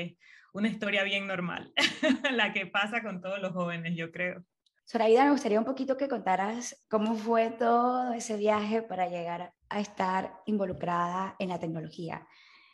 una 0.53 0.67
historia 0.67 1.03
bien 1.03 1.27
normal, 1.27 1.74
la 2.31 2.53
que 2.53 2.65
pasa 2.65 3.01
con 3.01 3.22
todos 3.22 3.39
los 3.41 3.53
jóvenes, 3.53 3.96
yo 3.96 4.12
creo. 4.12 4.43
Zoraida, 4.86 5.24
me 5.24 5.31
gustaría 5.31 5.60
un 5.60 5.65
poquito 5.65 5.96
que 5.96 6.10
contaras 6.10 6.86
cómo 6.89 7.15
fue 7.15 7.51
todo 7.51 8.13
ese 8.13 8.36
viaje 8.36 8.81
para 8.81 9.08
llegar 9.08 9.53
a 9.70 9.79
estar 9.79 10.34
involucrada 10.46 11.36
en 11.39 11.50
la 11.50 11.60
tecnología. 11.60 12.27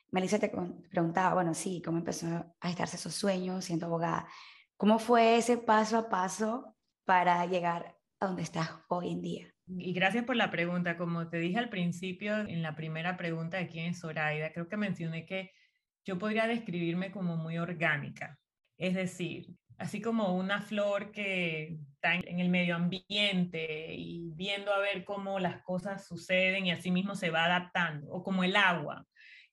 Melissa 0.10 0.40
te 0.40 0.52
preguntaba, 0.90 1.36
bueno, 1.36 1.54
sí, 1.54 1.82
cómo 1.84 2.00
empezó 2.00 2.28
a 2.60 2.70
estarse 2.70 2.96
esos 2.96 3.14
sueños 3.14 3.66
siendo 3.66 3.86
abogada. 3.86 4.28
¿Cómo 4.78 5.00
fue 5.00 5.38
ese 5.38 5.58
paso 5.58 5.98
a 5.98 6.10
paso 6.10 6.76
para 7.06 7.46
llegar 7.46 7.98
a 8.20 8.28
donde 8.28 8.42
estás 8.42 8.70
hoy 8.88 9.12
en 9.12 9.22
día? 9.22 9.54
Y 9.68 9.94
gracias 9.94 10.24
por 10.24 10.38
la 10.38 10.50
pregunta. 10.50 10.98
Como 10.98 11.30
te 11.30 11.38
dije 11.38 11.60
al 11.60 11.70
principio, 11.70 12.38
en 12.40 12.62
la 12.62 12.76
primera 12.76 13.18
pregunta 13.18 13.58
de 13.58 13.68
quién 13.68 13.88
es 13.88 14.00
Zoraida, 14.00 14.54
creo 14.54 14.70
que 14.70 14.78
mencioné 14.78 15.26
que 15.26 15.52
yo 16.08 16.18
podría 16.18 16.48
describirme 16.48 17.12
como 17.12 17.36
muy 17.36 17.58
orgánica. 17.58 18.40
Es 18.78 18.96
decir, 18.96 19.48
así 19.78 20.02
como 20.02 20.38
una 20.38 20.62
flor 20.62 21.12
que 21.12 21.78
está 21.94 22.16
en 22.16 22.40
el 22.40 22.48
medio 22.48 22.76
ambiente 22.76 23.94
y 23.94 24.32
viendo 24.34 24.74
a 24.74 24.80
ver 24.80 25.04
cómo 25.04 25.38
las 25.38 25.62
cosas 25.64 26.08
suceden 26.08 26.66
y 26.66 26.72
así 26.72 26.92
mismo 26.92 27.16
se 27.16 27.30
va 27.30 27.44
adaptando, 27.46 28.08
o 28.10 28.24
como 28.24 28.46
el 28.46 28.56
agua 28.56 29.06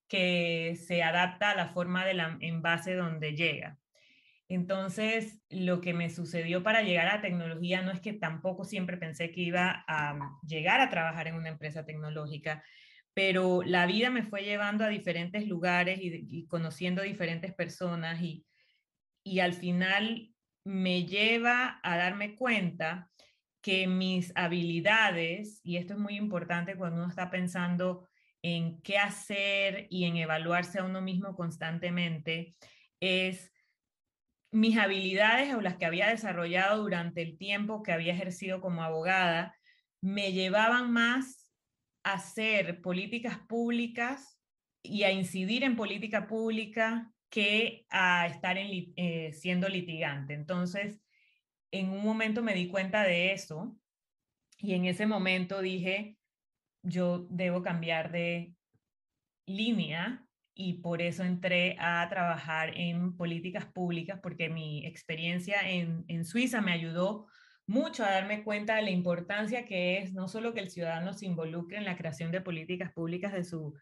que 0.06 0.76
se 0.76 1.02
adapta 1.02 1.50
a 1.50 1.56
la 1.56 1.68
forma 1.70 2.06
del 2.06 2.20
envase 2.40 2.94
donde 2.94 3.34
llega. 3.34 3.76
Entonces, 4.48 5.42
lo 5.48 5.80
que 5.80 5.92
me 5.92 6.08
sucedió 6.08 6.62
para 6.62 6.82
llegar 6.82 7.08
a 7.08 7.20
tecnología 7.20 7.82
no 7.82 7.90
es 7.90 8.00
que 8.00 8.12
tampoco 8.12 8.64
siempre 8.64 8.96
pensé 8.96 9.32
que 9.32 9.40
iba 9.40 9.84
a 9.88 10.16
llegar 10.46 10.80
a 10.80 10.90
trabajar 10.90 11.26
en 11.26 11.34
una 11.34 11.48
empresa 11.48 11.84
tecnológica, 11.84 12.62
pero 13.14 13.62
la 13.62 13.86
vida 13.86 14.10
me 14.10 14.24
fue 14.24 14.42
llevando 14.42 14.84
a 14.84 14.88
diferentes 14.88 15.46
lugares 15.46 16.00
y, 16.02 16.46
conociendo 16.46 17.02
diferentes 17.02 17.54
personas 17.54 18.20
y, 18.20 18.44
y 19.22 19.38
al 19.38 19.54
final 19.54 20.34
me 20.64 21.06
lleva 21.06 21.80
a 21.82 21.96
darme 21.96 22.34
cuenta 22.34 23.10
que 23.62 23.86
mis 23.86 24.32
habilidades, 24.34 25.60
y 25.62 25.76
esto 25.76 25.94
es 25.94 25.98
muy 25.98 26.16
importante 26.16 26.76
cuando 26.76 27.00
uno 27.00 27.08
está 27.08 27.30
pensando 27.30 28.08
en 28.42 28.82
qué 28.82 28.98
hacer 28.98 29.86
y 29.88 30.04
en 30.04 30.16
evaluarse 30.16 30.78
a 30.78 30.84
uno 30.84 31.00
mismo 31.00 31.34
constantemente 31.34 32.56
es 33.00 33.50
mis 34.50 34.76
habilidades 34.76 35.54
o 35.54 35.62
las 35.62 35.76
que 35.76 35.86
había 35.86 36.08
desarrollado 36.08 36.82
durante 36.82 37.22
el 37.22 37.38
tiempo 37.38 37.82
que 37.82 37.92
había 37.92 38.12
ejercido 38.12 38.60
como 38.60 38.82
abogada 38.82 39.56
me 40.02 40.32
llevaban 40.32 40.92
más 40.92 41.43
hacer 42.04 42.80
políticas 42.80 43.38
públicas 43.38 44.38
y 44.82 45.02
a 45.02 45.10
incidir 45.10 45.64
en 45.64 45.76
política 45.76 46.26
pública 46.26 47.12
que 47.30 47.86
a 47.90 48.28
estar 48.28 48.56
eh, 48.58 49.32
siendo 49.32 49.68
litigante. 49.68 50.34
Entonces, 50.34 51.00
en 51.72 51.88
un 51.90 52.04
momento 52.04 52.42
me 52.42 52.54
di 52.54 52.68
cuenta 52.68 53.02
de 53.02 53.32
eso 53.32 53.76
y 54.58 54.74
en 54.74 54.84
ese 54.84 55.06
momento 55.06 55.60
dije, 55.60 56.16
yo 56.82 57.26
debo 57.30 57.62
cambiar 57.62 58.12
de 58.12 58.54
línea 59.46 60.24
y 60.54 60.74
por 60.74 61.02
eso 61.02 61.24
entré 61.24 61.76
a 61.80 62.06
trabajar 62.08 62.78
en 62.78 63.16
políticas 63.16 63.66
públicas 63.66 64.20
porque 64.22 64.48
mi 64.48 64.86
experiencia 64.86 65.68
en, 65.68 66.04
en, 66.06 66.24
Suiza 66.24 66.60
me 66.60 66.72
ayudó 66.72 67.26
mucho 67.66 68.04
a 68.04 68.10
darme 68.10 68.44
cuenta 68.44 68.76
de 68.76 68.82
la 68.82 68.90
importancia 68.90 69.64
que 69.64 69.98
es 69.98 70.12
no 70.12 70.28
solo 70.28 70.52
que 70.52 70.60
el 70.60 70.70
ciudadano 70.70 71.12
se 71.12 71.26
involucre 71.26 71.78
en 71.78 71.84
la 71.84 71.96
creación 71.96 72.30
de 72.30 72.40
políticas 72.40 72.92
públicas 72.92 73.32
de 73.32 73.44
su, 73.44 73.74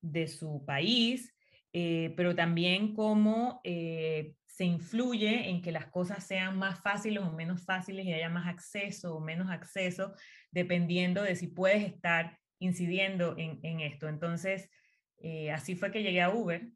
de 0.00 0.26
su 0.26 0.64
país, 0.66 1.34
eh, 1.72 2.14
pero 2.16 2.34
también 2.34 2.94
cómo 2.94 3.60
eh, 3.64 4.34
se 4.46 4.64
influye 4.64 5.50
en 5.50 5.60
que 5.60 5.72
las 5.72 5.86
cosas 5.86 6.26
sean 6.26 6.58
más 6.58 6.80
fáciles 6.80 7.22
o 7.22 7.32
menos 7.32 7.64
fáciles 7.64 8.06
y 8.06 8.12
haya 8.12 8.30
más 8.30 8.46
acceso 8.46 9.14
o 9.14 9.20
menos 9.20 9.50
acceso, 9.50 10.14
dependiendo 10.50 11.22
de 11.22 11.36
si 11.36 11.48
puedes 11.48 11.84
estar 11.84 12.38
incidiendo 12.58 13.36
en, 13.36 13.80
esto. 13.80 14.08
Entonces, 14.08 14.70
eh, 15.18 15.50
así 15.50 15.76
fue 15.76 15.90
que 15.90 16.02
llegué 16.02 16.22
a 16.22 16.30
Uber 16.30 16.70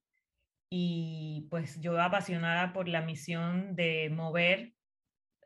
y 0.69 1.49
pues 1.51 1.81
yo 1.81 1.99
apasionada 1.99 2.75
por 2.75 2.87
la 2.87 3.01
misión 3.01 3.75
de 3.75 4.11
mover 4.11 4.75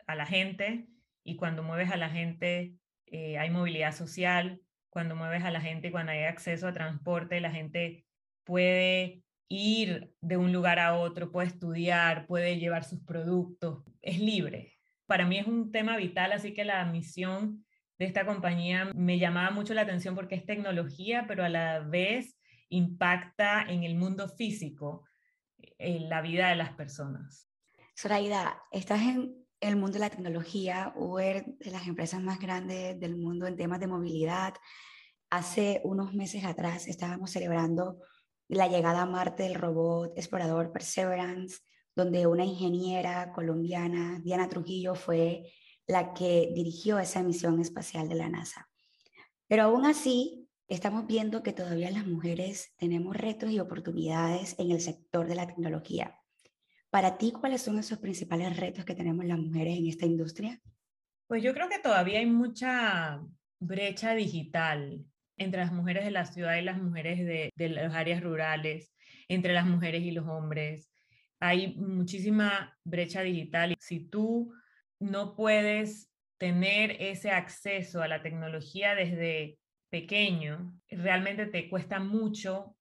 a 0.09 0.16
la 0.16 0.26
gente 0.26 0.88
y 1.25 1.37
cuando 1.37 1.62
mueves 1.62 1.90
a 1.90 1.97
la 1.97 2.11
gente 2.11 2.75
eh, 3.07 3.38
hay 3.38 3.50
movilidad 3.50 3.95
social, 3.95 4.61
cuando 4.90 5.16
mueves 5.16 5.43
a 5.43 5.50
la 5.50 5.61
gente, 5.61 5.90
cuando 5.90 6.12
hay 6.12 6.25
acceso 6.25 6.69
a 6.69 6.73
transporte, 6.73 7.40
la 7.40 7.50
gente 7.50 8.04
puede 8.45 9.25
ir 9.49 10.12
de 10.21 10.37
un 10.37 10.52
lugar 10.52 10.78
a 10.78 10.95
otro, 10.95 11.33
puede 11.33 11.49
estudiar, 11.49 12.26
puede 12.26 12.59
llevar 12.59 12.85
sus 12.85 13.00
productos, 13.00 13.83
es 14.02 14.21
libre. 14.21 14.73
Para 15.07 15.26
mí 15.26 15.38
es 15.38 15.47
un 15.47 15.73
tema 15.73 15.97
vital, 15.97 16.33
así 16.33 16.54
que 16.54 16.64
la 16.64 16.85
misión 16.87 17.64
de 17.99 18.07
esta 18.07 18.26
compañía 18.26 18.90
me 18.95 19.19
llamaba 19.19 19.50
mucho 19.50 19.75
la 19.75 19.83
atención 19.83 20.14
porque 20.14 20.35
es 20.35 20.47
tecnología, 20.47 21.25
pero 21.26 21.45
a 21.45 21.49
la 21.49 21.81
vez 21.81 22.38
impacta 22.69 23.62
en 23.62 23.85
el 23.85 23.97
mundo 23.97 24.28
físico, 24.28 25.04
en 25.78 26.09
la 26.09 26.21
vida 26.21 26.49
de 26.49 26.57
las 26.57 26.73
personas. 26.73 27.49
Zoraida, 27.97 28.61
estás 28.73 29.02
en 29.02 29.43
el 29.68 29.76
mundo 29.76 29.94
de 29.94 30.00
la 30.00 30.11
tecnología, 30.11 30.92
Uber, 30.97 31.44
de 31.59 31.71
las 31.71 31.87
empresas 31.87 32.21
más 32.23 32.38
grandes 32.38 32.99
del 33.00 33.16
mundo 33.16 33.47
en 33.47 33.56
temas 33.56 33.80
de 33.80 33.87
movilidad. 33.87 34.54
Hace 35.30 35.80
unos 35.85 36.12
meses 36.12 36.44
atrás 36.44 36.87
estábamos 36.87 37.30
celebrando 37.30 37.99
la 38.49 38.68
llegada 38.68 39.02
a 39.02 39.06
Marte 39.06 39.44
del 39.44 39.54
robot 39.54 40.12
explorador 40.16 40.71
Perseverance, 40.71 41.61
donde 41.97 42.26
una 42.26 42.44
ingeniera 42.44 43.33
colombiana, 43.33 44.21
Diana 44.23 44.49
Trujillo, 44.49 44.94
fue 44.94 45.50
la 45.87 46.12
que 46.12 46.52
dirigió 46.54 46.99
esa 46.99 47.23
misión 47.23 47.61
espacial 47.61 48.09
de 48.09 48.16
la 48.16 48.28
NASA. 48.28 48.68
Pero 49.49 49.62
aún 49.64 49.87
así, 49.87 50.49
estamos 50.68 51.06
viendo 51.06 51.42
que 51.42 51.52
todavía 51.52 51.90
las 51.90 52.06
mujeres 52.06 52.75
tenemos 52.76 53.16
retos 53.16 53.50
y 53.50 53.61
oportunidades 53.61 54.56
en 54.59 54.71
el 54.71 54.80
sector 54.80 55.26
de 55.26 55.37
la 55.37 55.47
tecnología. 55.47 56.18
Para 56.94 57.18
ti, 57.18 57.32
¿cuáles 57.32 57.60
son 57.60 57.76
esos 57.80 57.98
principales 57.98 58.56
retos 58.56 58.84
que 58.84 58.94
tenemos 58.94 59.24
las 59.24 59.36
mujeres 59.36 59.76
en 59.76 59.88
esta 59.88 60.06
industria? 60.06 60.60
Pues 61.26 61.42
yo 61.42 61.52
creo 61.52 61.68
que 61.68 61.80
todavía 61.80 62.20
hay 62.20 62.26
mucha 62.26 63.20
brecha 63.58 64.14
digital 64.14 65.04
entre 65.36 65.58
las 65.58 65.72
mujeres 65.72 66.04
de 66.04 66.12
la 66.12 66.24
ciudad 66.24 66.56
y 66.56 66.62
las 66.62 66.80
mujeres 66.80 67.18
de, 67.18 67.68
las 67.68 67.92
áreas 67.96 68.22
rurales, 68.22 68.94
entre 69.26 69.54
las 69.54 69.66
mujeres 69.66 70.04
y 70.04 70.12
los 70.12 70.28
hombres. 70.28 70.88
Hay 71.40 71.74
muchísima 71.74 72.78
brecha 72.84 73.22
digital 73.22 73.74
si 73.80 74.08
tú 74.08 74.54
no 75.00 75.34
puedes 75.34 76.12
tener 76.38 76.92
ese 77.00 77.32
acceso 77.32 78.02
a 78.02 78.08
la 78.08 78.22
tecnología 78.22 78.94
desde 78.94 79.58
pequeño, 79.90 80.78
realmente 80.88 81.46
te 81.46 81.68
cuesta 81.68 81.98
mucho 81.98 82.76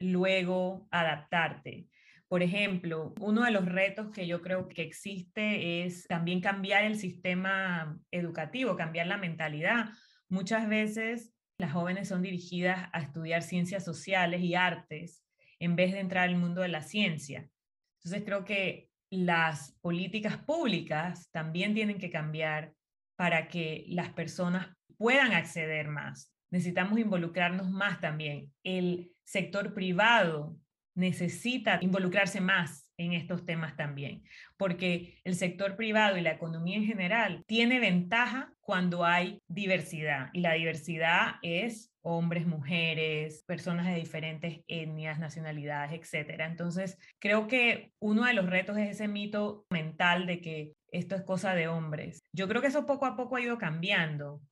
luego 0.00 0.88
adaptarte. 0.90 1.86
Por 2.32 2.42
ejemplo, 2.42 3.12
uno 3.20 3.44
de 3.44 3.50
los 3.50 3.66
retos 3.66 4.10
que 4.10 4.26
yo 4.26 4.40
creo 4.40 4.66
que 4.66 4.80
existe 4.80 5.84
es 5.84 6.06
también 6.06 6.40
cambiar 6.40 6.82
el 6.82 6.98
sistema 6.98 8.00
educativo, 8.10 8.74
cambiar 8.74 9.06
la 9.06 9.18
mentalidad. 9.18 9.90
Muchas 10.30 10.66
veces 10.66 11.34
las 11.58 11.72
jóvenes 11.72 12.08
son 12.08 12.22
dirigidas 12.22 12.88
a 12.94 13.00
estudiar 13.00 13.42
ciencias 13.42 13.84
sociales 13.84 14.40
y 14.40 14.54
artes 14.54 15.22
en 15.58 15.76
vez 15.76 15.92
de 15.92 16.00
entrar 16.00 16.26
al 16.26 16.36
mundo 16.36 16.62
de 16.62 16.68
la 16.68 16.80
ciencia. 16.80 17.50
Entonces 17.98 18.22
creo 18.24 18.46
que 18.46 18.88
las 19.10 19.76
políticas 19.82 20.38
públicas 20.38 21.28
también 21.32 21.74
tienen 21.74 21.98
que 21.98 22.08
cambiar 22.08 22.72
para 23.14 23.48
que 23.48 23.84
las 23.88 24.08
personas 24.08 24.68
puedan 24.96 25.34
acceder 25.34 25.88
más. 25.88 26.32
Necesitamos 26.50 26.98
involucrarnos 26.98 27.70
más 27.70 28.00
también. 28.00 28.50
El 28.62 29.12
sector 29.22 29.74
privado 29.74 30.56
necesita 30.94 31.78
involucrarse 31.80 32.40
más 32.40 32.88
en 32.98 33.12
estos 33.12 33.44
temas 33.44 33.76
también, 33.76 34.22
porque 34.56 35.18
el 35.24 35.34
sector 35.34 35.76
privado 35.76 36.16
y 36.16 36.20
la 36.20 36.32
economía 36.32 36.76
en 36.76 36.84
general 36.84 37.42
tiene 37.46 37.80
ventaja 37.80 38.52
cuando 38.60 39.04
hay 39.04 39.40
diversidad 39.48 40.30
y 40.32 40.40
la 40.40 40.52
diversidad 40.52 41.36
es 41.42 41.92
hombres, 42.02 42.46
mujeres, 42.46 43.44
personas 43.46 43.86
de 43.86 43.94
diferentes 43.94 44.60
etnias, 44.66 45.18
nacionalidades, 45.18 45.98
etcétera. 45.98 46.46
Entonces, 46.46 46.98
creo 47.18 47.46
que 47.46 47.92
uno 48.00 48.24
de 48.24 48.34
los 48.34 48.46
retos 48.46 48.76
es 48.76 48.90
ese 48.90 49.08
mito 49.08 49.64
mental 49.70 50.26
de 50.26 50.40
que 50.40 50.72
esto 50.90 51.14
es 51.14 51.22
cosa 51.22 51.54
de 51.54 51.68
hombres. 51.68 52.20
Yo 52.32 52.48
creo 52.48 52.60
que 52.60 52.68
eso 52.68 52.86
poco 52.86 53.06
a 53.06 53.16
poco 53.16 53.36
ha 53.36 53.40
ido 53.40 53.56
cambiando 53.56 54.42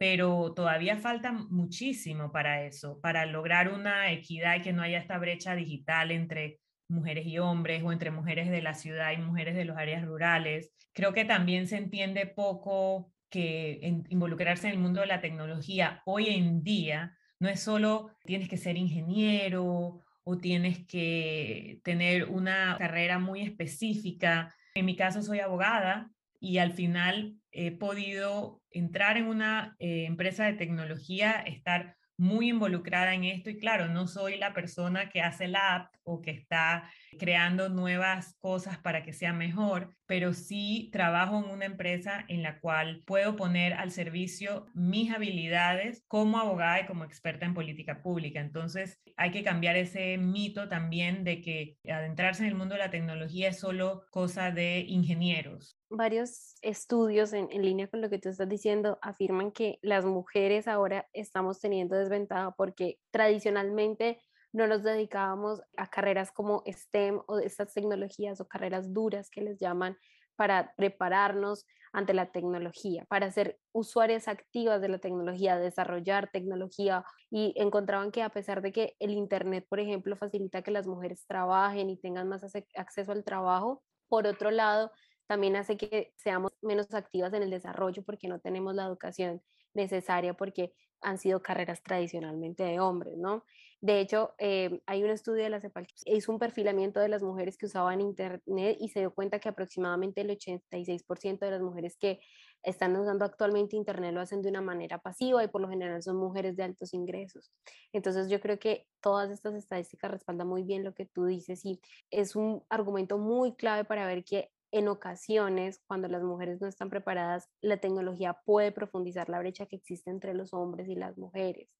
pero 0.00 0.54
todavía 0.54 0.96
falta 0.96 1.30
muchísimo 1.30 2.32
para 2.32 2.64
eso, 2.64 2.98
para 3.02 3.26
lograr 3.26 3.70
una 3.70 4.10
equidad 4.10 4.56
y 4.56 4.62
que 4.62 4.72
no 4.72 4.80
haya 4.80 4.98
esta 4.98 5.18
brecha 5.18 5.54
digital 5.54 6.10
entre 6.10 6.58
mujeres 6.88 7.26
y 7.26 7.38
hombres 7.38 7.82
o 7.84 7.92
entre 7.92 8.10
mujeres 8.10 8.48
de 8.48 8.62
la 8.62 8.72
ciudad 8.72 9.12
y 9.12 9.18
mujeres 9.18 9.54
de 9.54 9.66
las 9.66 9.76
áreas 9.76 10.02
rurales. 10.02 10.72
Creo 10.94 11.12
que 11.12 11.26
también 11.26 11.66
se 11.66 11.76
entiende 11.76 12.24
poco 12.24 13.12
que 13.28 13.78
involucrarse 14.08 14.68
en 14.68 14.72
el 14.72 14.78
mundo 14.78 15.02
de 15.02 15.06
la 15.06 15.20
tecnología 15.20 16.00
hoy 16.06 16.30
en 16.30 16.62
día 16.62 17.14
no 17.38 17.50
es 17.50 17.60
solo 17.60 18.10
tienes 18.24 18.48
que 18.48 18.56
ser 18.56 18.78
ingeniero 18.78 20.00
o 20.24 20.38
tienes 20.38 20.86
que 20.86 21.82
tener 21.84 22.30
una 22.30 22.76
carrera 22.78 23.18
muy 23.18 23.42
específica. 23.42 24.54
En 24.74 24.86
mi 24.86 24.96
caso 24.96 25.20
soy 25.20 25.40
abogada 25.40 26.10
y 26.40 26.56
al 26.56 26.72
final 26.72 27.36
he 27.52 27.70
podido 27.70 28.59
entrar 28.70 29.16
en 29.16 29.26
una 29.26 29.76
eh, 29.78 30.04
empresa 30.06 30.44
de 30.44 30.54
tecnología, 30.54 31.32
estar 31.32 31.96
muy 32.16 32.50
involucrada 32.50 33.14
en 33.14 33.24
esto 33.24 33.48
y 33.48 33.58
claro, 33.58 33.88
no 33.88 34.06
soy 34.06 34.36
la 34.36 34.52
persona 34.52 35.08
que 35.08 35.22
hace 35.22 35.48
la 35.48 35.74
app 35.74 35.94
o 36.02 36.20
que 36.20 36.30
está 36.30 36.90
creando 37.18 37.70
nuevas 37.70 38.36
cosas 38.40 38.76
para 38.76 39.02
que 39.02 39.14
sea 39.14 39.32
mejor, 39.32 39.94
pero 40.10 40.32
sí 40.32 40.90
trabajo 40.92 41.38
en 41.38 41.48
una 41.52 41.66
empresa 41.66 42.24
en 42.26 42.42
la 42.42 42.58
cual 42.58 43.04
puedo 43.06 43.36
poner 43.36 43.74
al 43.74 43.92
servicio 43.92 44.66
mis 44.74 45.12
habilidades 45.12 46.02
como 46.08 46.40
abogada 46.40 46.80
y 46.80 46.86
como 46.86 47.04
experta 47.04 47.46
en 47.46 47.54
política 47.54 48.02
pública. 48.02 48.40
Entonces 48.40 49.00
hay 49.16 49.30
que 49.30 49.44
cambiar 49.44 49.76
ese 49.76 50.18
mito 50.18 50.68
también 50.68 51.22
de 51.22 51.40
que 51.40 51.78
adentrarse 51.88 52.42
en 52.42 52.48
el 52.48 52.56
mundo 52.56 52.74
de 52.74 52.80
la 52.80 52.90
tecnología 52.90 53.50
es 53.50 53.60
solo 53.60 54.02
cosa 54.10 54.50
de 54.50 54.80
ingenieros 54.80 55.76
varios 55.92 56.54
estudios 56.62 57.32
en, 57.32 57.48
línea 57.48 57.88
con 57.88 58.00
lo 58.00 58.08
que 58.08 58.20
tú 58.20 58.28
estás 58.28 58.48
diciendo 58.48 59.00
afirman 59.02 59.50
que 59.50 59.80
las 59.82 60.04
mujeres 60.04 60.68
ahora 60.68 61.08
estamos 61.12 61.60
teniendo 61.60 61.96
desventaja 61.96 62.54
porque 62.56 63.00
tradicionalmente 63.10 64.20
no 64.52 64.66
nos 64.66 64.82
dedicábamos 64.82 65.62
a 65.76 65.88
carreras 65.88 66.32
como 66.32 66.62
STEM 66.66 67.20
o 67.26 67.38
estas 67.38 67.72
tecnologías 67.72 68.40
o 68.40 68.48
carreras 68.48 68.92
duras 68.92 69.30
que 69.30 69.42
les 69.42 69.58
llaman 69.58 69.96
para 70.36 70.74
prepararnos 70.76 71.66
ante 71.92 72.14
la 72.14 72.30
tecnología, 72.32 73.04
para 73.08 73.30
ser 73.30 73.58
usuarias 73.72 74.28
activas 74.28 74.80
de 74.80 74.88
la 74.88 74.98
tecnología, 74.98 75.58
desarrollar 75.58 76.30
tecnología. 76.32 77.04
Y 77.30 77.52
encontraban 77.56 78.10
que 78.10 78.22
a 78.22 78.30
pesar 78.30 78.62
de 78.62 78.72
que 78.72 78.96
el 79.00 79.10
Internet, 79.10 79.66
por 79.68 79.80
ejemplo, 79.80 80.16
facilita 80.16 80.62
que 80.62 80.70
las 80.70 80.86
mujeres 80.86 81.26
trabajen 81.26 81.90
y 81.90 81.98
tengan 81.98 82.28
más 82.28 82.42
acceso 82.74 83.12
al 83.12 83.24
trabajo, 83.24 83.82
por 84.08 84.26
otro 84.26 84.50
lado, 84.50 84.92
también 85.26 85.56
hace 85.56 85.76
que 85.76 86.12
seamos 86.16 86.52
menos 86.62 86.92
activas 86.94 87.32
en 87.34 87.42
el 87.42 87.50
desarrollo 87.50 88.02
porque 88.02 88.28
no 88.28 88.40
tenemos 88.40 88.74
la 88.74 88.84
educación 88.86 89.42
necesaria 89.74 90.34
porque 90.34 90.72
han 91.00 91.18
sido 91.18 91.42
carreras 91.42 91.82
tradicionalmente 91.82 92.62
de 92.62 92.80
hombres, 92.80 93.16
¿no? 93.16 93.44
De 93.82 94.00
hecho, 94.00 94.34
eh, 94.36 94.82
hay 94.84 95.02
un 95.02 95.08
estudio 95.08 95.42
de 95.42 95.48
la 95.48 95.60
CEPAL 95.60 95.86
que 95.86 95.94
hizo 96.04 96.30
un 96.30 96.38
perfilamiento 96.38 97.00
de 97.00 97.08
las 97.08 97.22
mujeres 97.22 97.56
que 97.56 97.64
usaban 97.64 98.02
Internet 98.02 98.76
y 98.78 98.90
se 98.90 99.00
dio 99.00 99.14
cuenta 99.14 99.38
que 99.38 99.48
aproximadamente 99.48 100.20
el 100.20 100.30
86% 100.30 101.46
de 101.46 101.50
las 101.50 101.62
mujeres 101.62 101.96
que 101.96 102.20
están 102.62 102.94
usando 102.94 103.24
actualmente 103.24 103.76
Internet 103.76 104.12
lo 104.12 104.20
hacen 104.20 104.42
de 104.42 104.50
una 104.50 104.60
manera 104.60 104.98
pasiva 104.98 105.42
y 105.42 105.48
por 105.48 105.62
lo 105.62 105.68
general 105.70 106.02
son 106.02 106.16
mujeres 106.16 106.56
de 106.56 106.64
altos 106.64 106.92
ingresos. 106.92 107.52
Entonces 107.94 108.28
yo 108.28 108.38
creo 108.38 108.58
que 108.58 108.86
todas 109.00 109.30
estas 109.30 109.54
estadísticas 109.54 110.10
respaldan 110.10 110.46
muy 110.46 110.62
bien 110.62 110.84
lo 110.84 110.92
que 110.92 111.06
tú 111.06 111.24
dices 111.24 111.64
y 111.64 111.80
es 112.10 112.36
un 112.36 112.62
argumento 112.68 113.16
muy 113.16 113.54
clave 113.54 113.84
para 113.84 114.06
ver 114.06 114.24
que 114.24 114.50
en 114.72 114.88
ocasiones, 114.88 115.80
cuando 115.86 116.08
las 116.08 116.22
mujeres 116.22 116.60
no 116.60 116.68
están 116.68 116.90
preparadas, 116.90 117.48
la 117.60 117.78
tecnología 117.78 118.38
puede 118.44 118.72
profundizar 118.72 119.28
la 119.28 119.38
brecha 119.38 119.66
que 119.66 119.76
existe 119.76 120.10
entre 120.10 120.34
los 120.34 120.54
hombres 120.54 120.88
y 120.88 120.94
las 120.94 121.18
mujeres. 121.18 121.76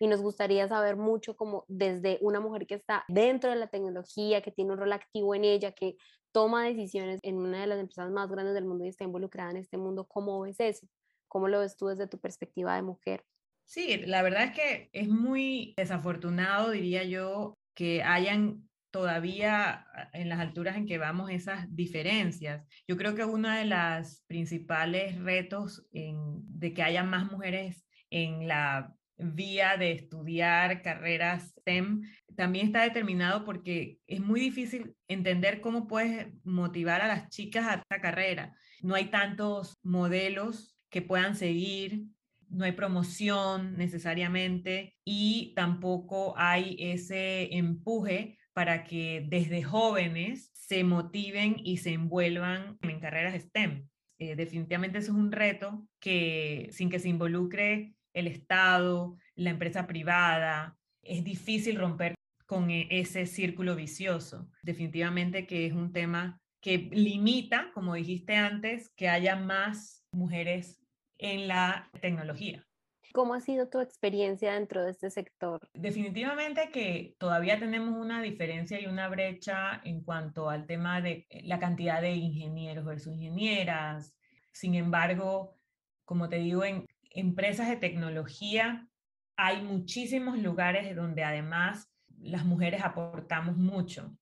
Y 0.00 0.06
nos 0.08 0.20
gustaría 0.20 0.66
saber 0.68 0.96
mucho 0.96 1.36
como 1.36 1.64
desde 1.68 2.18
una 2.22 2.40
mujer 2.40 2.66
que 2.66 2.74
está 2.74 3.04
dentro 3.08 3.50
de 3.50 3.56
la 3.56 3.68
tecnología, 3.68 4.42
que 4.42 4.50
tiene 4.50 4.72
un 4.72 4.78
rol 4.78 4.92
activo 4.92 5.34
en 5.34 5.44
ella, 5.44 5.72
que 5.72 5.96
toma 6.32 6.64
decisiones 6.64 7.20
en 7.22 7.36
una 7.36 7.60
de 7.60 7.66
las 7.66 7.78
empresas 7.78 8.10
más 8.10 8.28
grandes 8.30 8.54
del 8.54 8.64
mundo 8.64 8.84
y 8.84 8.88
está 8.88 9.04
involucrada 9.04 9.50
en 9.50 9.58
este 9.58 9.76
mundo, 9.76 10.06
¿cómo 10.08 10.40
ves 10.40 10.58
eso? 10.58 10.88
¿Cómo 11.28 11.48
lo 11.48 11.60
ves 11.60 11.76
tú 11.76 11.86
desde 11.86 12.08
tu 12.08 12.18
perspectiva 12.18 12.74
de 12.74 12.82
mujer? 12.82 13.24
Sí, 13.64 13.98
la 14.06 14.22
verdad 14.22 14.44
es 14.44 14.52
que 14.52 14.90
es 14.92 15.08
muy 15.08 15.74
desafortunado, 15.76 16.70
diría 16.70 17.04
yo, 17.04 17.54
que 17.74 18.02
hayan 18.02 18.68
todavía 18.92 19.86
en 20.12 20.28
las 20.28 20.38
alturas 20.38 20.76
en 20.76 20.86
que 20.86 20.98
vamos 20.98 21.30
esas 21.30 21.74
diferencias. 21.74 22.64
Yo 22.86 22.96
creo 22.96 23.16
que 23.16 23.24
uno 23.24 23.48
de 23.48 23.64
los 23.64 24.22
principales 24.28 25.18
retos 25.18 25.88
de 25.90 26.74
que 26.74 26.82
haya 26.82 27.02
más 27.02 27.32
mujeres 27.32 27.84
en 28.10 28.46
la 28.46 28.94
vía 29.16 29.76
de 29.76 29.92
estudiar 29.92 30.82
carreras 30.82 31.54
STEM 31.58 32.02
también 32.36 32.66
está 32.66 32.82
determinado 32.82 33.44
porque 33.44 33.98
es 34.06 34.20
muy 34.20 34.40
difícil 34.40 34.94
entender 35.08 35.60
cómo 35.60 35.86
puedes 35.86 36.28
motivar 36.44 37.00
a 37.00 37.08
las 37.08 37.28
chicas 37.28 37.66
a 37.66 37.74
esta 37.74 38.00
carrera. 38.00 38.54
No 38.82 38.94
hay 38.94 39.06
tantos 39.06 39.78
modelos 39.82 40.76
que 40.90 41.02
puedan 41.02 41.36
seguir, 41.36 42.04
no 42.48 42.64
hay 42.64 42.72
promoción 42.72 43.76
necesariamente 43.76 44.94
y 45.04 45.54
tampoco 45.56 46.34
hay 46.36 46.76
ese 46.78 47.54
empuje 47.56 48.38
para 48.52 48.84
que 48.84 49.24
desde 49.28 49.62
jóvenes 49.62 50.50
se 50.52 50.84
motiven 50.84 51.56
y 51.62 51.78
se 51.78 51.92
envuelvan 51.92 52.78
en 52.82 53.00
carreras 53.00 53.40
STEM. 53.40 53.88
Eh, 54.18 54.36
definitivamente 54.36 54.98
eso 54.98 55.12
es 55.12 55.18
un 55.18 55.32
reto 55.32 55.86
que 55.98 56.68
sin 56.70 56.90
que 56.90 56.98
se 56.98 57.08
involucre 57.08 57.94
el 58.12 58.26
Estado, 58.26 59.16
la 59.34 59.50
empresa 59.50 59.86
privada, 59.86 60.76
es 61.02 61.24
difícil 61.24 61.76
romper 61.76 62.14
con 62.46 62.70
e, 62.70 62.86
ese 62.90 63.26
círculo 63.26 63.74
vicioso. 63.74 64.48
Definitivamente 64.62 65.46
que 65.46 65.66
es 65.66 65.72
un 65.72 65.92
tema 65.92 66.40
que 66.60 66.90
limita, 66.92 67.70
como 67.74 67.94
dijiste 67.94 68.36
antes, 68.36 68.90
que 68.96 69.08
haya 69.08 69.34
más 69.36 70.04
mujeres 70.12 70.80
en 71.18 71.48
la 71.48 71.90
tecnología. 72.00 72.64
¿Cómo 73.12 73.34
ha 73.34 73.40
sido 73.40 73.68
tu 73.68 73.80
experiencia 73.80 74.54
dentro 74.54 74.84
de 74.84 74.90
este 74.90 75.10
sector? 75.10 75.60
Definitivamente 75.74 76.70
que 76.70 77.14
todavía 77.18 77.58
tenemos 77.58 77.94
una 77.94 78.22
diferencia 78.22 78.80
y 78.80 78.86
una 78.86 79.08
brecha 79.08 79.80
en 79.84 80.02
cuanto 80.02 80.48
al 80.48 80.66
tema 80.66 81.00
de 81.00 81.26
la 81.44 81.58
cantidad 81.58 82.00
de 82.00 82.12
ingenieros 82.14 82.84
versus 82.84 83.12
ingenieras. 83.12 84.14
Sin 84.52 84.74
embargo, 84.74 85.56
como 86.04 86.28
te 86.28 86.36
digo, 86.36 86.64
en 86.64 86.86
empresas 87.10 87.68
de 87.68 87.76
tecnología 87.76 88.88
hay 89.36 89.62
muchísimos 89.62 90.38
lugares 90.38 90.94
donde 90.96 91.24
además 91.24 91.90
las 92.18 92.44
mujeres 92.44 92.82
aportamos 92.82 93.56
mucho. 93.56 94.16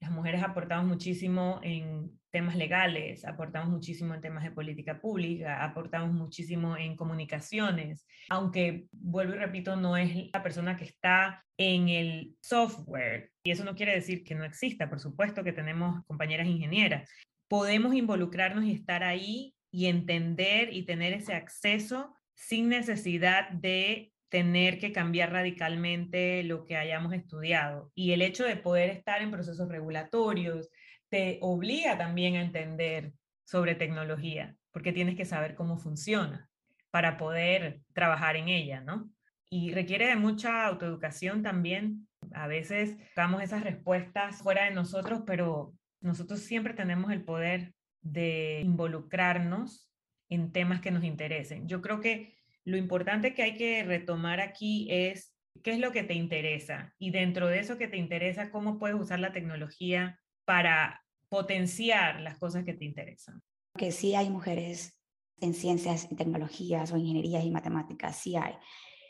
Las 0.00 0.10
mujeres 0.10 0.42
aportamos 0.42 0.86
muchísimo 0.86 1.60
en 1.62 2.15
temas 2.36 2.56
legales, 2.56 3.24
aportamos 3.24 3.70
muchísimo 3.70 4.12
en 4.12 4.20
temas 4.20 4.44
de 4.44 4.50
política 4.50 5.00
pública, 5.00 5.64
aportamos 5.64 6.12
muchísimo 6.12 6.76
en 6.76 6.94
comunicaciones, 6.94 8.06
aunque 8.28 8.88
vuelvo 8.92 9.36
y 9.36 9.38
repito, 9.38 9.74
no 9.74 9.96
es 9.96 10.30
la 10.34 10.42
persona 10.42 10.76
que 10.76 10.84
está 10.84 11.42
en 11.56 11.88
el 11.88 12.36
software. 12.42 13.30
Y 13.42 13.52
eso 13.52 13.64
no 13.64 13.74
quiere 13.74 13.94
decir 13.94 14.22
que 14.22 14.34
no 14.34 14.44
exista, 14.44 14.90
por 14.90 15.00
supuesto 15.00 15.42
que 15.44 15.54
tenemos 15.54 16.04
compañeras 16.04 16.46
ingenieras. 16.46 17.08
Podemos 17.48 17.94
involucrarnos 17.94 18.64
y 18.64 18.72
estar 18.72 19.02
ahí 19.02 19.54
y 19.70 19.86
entender 19.86 20.74
y 20.74 20.84
tener 20.84 21.14
ese 21.14 21.32
acceso 21.32 22.14
sin 22.34 22.68
necesidad 22.68 23.48
de 23.48 24.12
tener 24.28 24.78
que 24.78 24.92
cambiar 24.92 25.32
radicalmente 25.32 26.42
lo 26.42 26.66
que 26.66 26.76
hayamos 26.76 27.14
estudiado. 27.14 27.90
Y 27.94 28.12
el 28.12 28.20
hecho 28.20 28.44
de 28.44 28.56
poder 28.56 28.90
estar 28.90 29.22
en 29.22 29.30
procesos 29.30 29.70
regulatorios 29.70 30.68
te 31.08 31.38
obliga 31.40 31.96
también 31.96 32.36
a 32.36 32.42
entender 32.42 33.12
sobre 33.44 33.74
tecnología, 33.74 34.56
porque 34.72 34.92
tienes 34.92 35.16
que 35.16 35.24
saber 35.24 35.54
cómo 35.54 35.78
funciona 35.78 36.48
para 36.90 37.16
poder 37.16 37.80
trabajar 37.92 38.36
en 38.36 38.48
ella, 38.48 38.80
¿no? 38.80 39.10
Y 39.48 39.72
requiere 39.72 40.06
de 40.06 40.16
mucha 40.16 40.66
autoeducación 40.66 41.42
también. 41.42 42.08
A 42.32 42.46
veces 42.46 42.96
damos 43.14 43.42
esas 43.42 43.62
respuestas 43.62 44.42
fuera 44.42 44.64
de 44.64 44.72
nosotros, 44.72 45.22
pero 45.26 45.74
nosotros 46.00 46.40
siempre 46.40 46.74
tenemos 46.74 47.12
el 47.12 47.24
poder 47.24 47.74
de 48.00 48.60
involucrarnos 48.64 49.90
en 50.28 50.52
temas 50.52 50.80
que 50.80 50.90
nos 50.90 51.04
interesen. 51.04 51.68
Yo 51.68 51.80
creo 51.82 52.00
que 52.00 52.36
lo 52.64 52.76
importante 52.76 53.34
que 53.34 53.42
hay 53.42 53.56
que 53.56 53.84
retomar 53.84 54.40
aquí 54.40 54.88
es 54.90 55.36
qué 55.62 55.72
es 55.72 55.78
lo 55.78 55.92
que 55.92 56.02
te 56.02 56.14
interesa 56.14 56.94
y 56.98 57.10
dentro 57.10 57.46
de 57.46 57.60
eso 57.60 57.78
que 57.78 57.88
te 57.88 57.96
interesa, 57.96 58.50
cómo 58.50 58.78
puedes 58.78 58.98
usar 58.98 59.20
la 59.20 59.32
tecnología 59.32 60.18
para 60.46 61.04
potenciar 61.28 62.20
las 62.20 62.38
cosas 62.38 62.64
que 62.64 62.72
te 62.72 62.86
interesan. 62.86 63.42
Que 63.76 63.92
sí 63.92 64.14
hay 64.14 64.30
mujeres 64.30 64.98
en 65.40 65.52
ciencias 65.52 66.08
y 66.10 66.16
tecnologías 66.16 66.92
o 66.92 66.96
ingenierías 66.96 67.44
y 67.44 67.50
matemáticas, 67.50 68.16
sí 68.16 68.36
hay. 68.36 68.54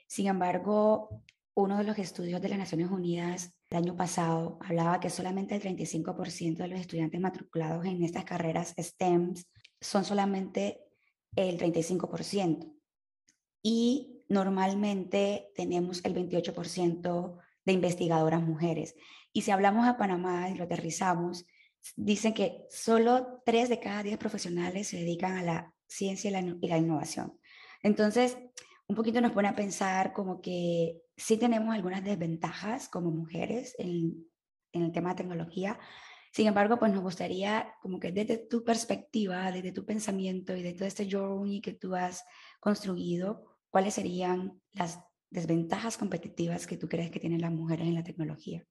Sin 0.08 0.26
embargo, 0.26 1.22
uno 1.54 1.78
de 1.78 1.84
los 1.84 1.98
estudios 1.98 2.42
de 2.42 2.48
las 2.48 2.58
Naciones 2.58 2.90
Unidas 2.90 3.54
el 3.70 3.78
año 3.78 3.96
pasado 3.96 4.58
hablaba 4.62 5.00
que 5.00 5.10
solamente 5.10 5.56
el 5.56 5.62
35% 5.62 6.56
de 6.56 6.68
los 6.68 6.80
estudiantes 6.80 7.20
matriculados 7.20 7.84
en 7.84 8.02
estas 8.02 8.24
carreras 8.24 8.74
STEM 8.78 9.34
son 9.80 10.04
solamente 10.04 10.80
el 11.34 11.58
35% 11.58 12.72
y 13.62 14.22
normalmente 14.28 15.50
tenemos 15.54 16.04
el 16.04 16.14
28% 16.14 17.38
de 17.66 17.72
investigadoras 17.72 18.42
mujeres. 18.42 18.94
Y 19.32 19.42
si 19.42 19.50
hablamos 19.50 19.86
a 19.86 19.98
Panamá 19.98 20.48
y 20.48 20.54
lo 20.54 20.64
aterrizamos, 20.64 21.44
dicen 21.94 22.32
que 22.32 22.64
solo 22.70 23.42
3 23.44 23.68
de 23.68 23.80
cada 23.80 24.02
10 24.02 24.16
profesionales 24.16 24.88
se 24.88 24.96
dedican 24.96 25.36
a 25.36 25.42
la 25.42 25.74
ciencia 25.86 26.30
y 26.30 26.68
la, 26.68 26.78
innovación. 26.78 27.38
Entonces, 27.82 28.38
un 28.88 28.96
poquito 28.96 29.20
nos 29.20 29.32
pone 29.32 29.48
a 29.48 29.54
pensar 29.54 30.12
como 30.14 30.40
que 30.40 31.02
sí 31.16 31.36
tenemos 31.36 31.74
algunas 31.74 32.02
desventajas 32.02 32.88
como 32.88 33.10
mujeres 33.10 33.74
en, 33.78 34.26
en 34.72 34.82
el 34.82 34.92
tema 34.92 35.10
de 35.10 35.16
tecnología, 35.16 35.78
sin 36.36 36.48
embargo, 36.48 36.78
pues 36.78 36.92
nos 36.92 37.02
gustaría 37.02 37.74
como 37.80 37.98
que 37.98 38.12
desde 38.12 38.36
tu 38.36 38.62
perspectiva, 38.62 39.50
desde 39.50 39.72
tu 39.72 39.86
pensamiento 39.86 40.54
y 40.54 40.62
de 40.62 40.74
todo 40.74 40.86
este 40.86 41.08
journey 41.10 41.62
que 41.62 41.72
tú 41.72 41.94
has 41.94 42.24
construido, 42.60 43.56
¿cuáles 43.70 43.94
serían 43.94 44.60
las 44.74 45.00
desventajas 45.30 45.96
competitivas 45.96 46.66
que 46.66 46.76
tú 46.76 46.88
crees 46.88 47.10
que 47.10 47.20
tienen 47.20 47.40
las 47.40 47.52
mujeres 47.52 47.86
en 47.86 47.94
la 47.94 48.04
tecnología? 48.04 48.64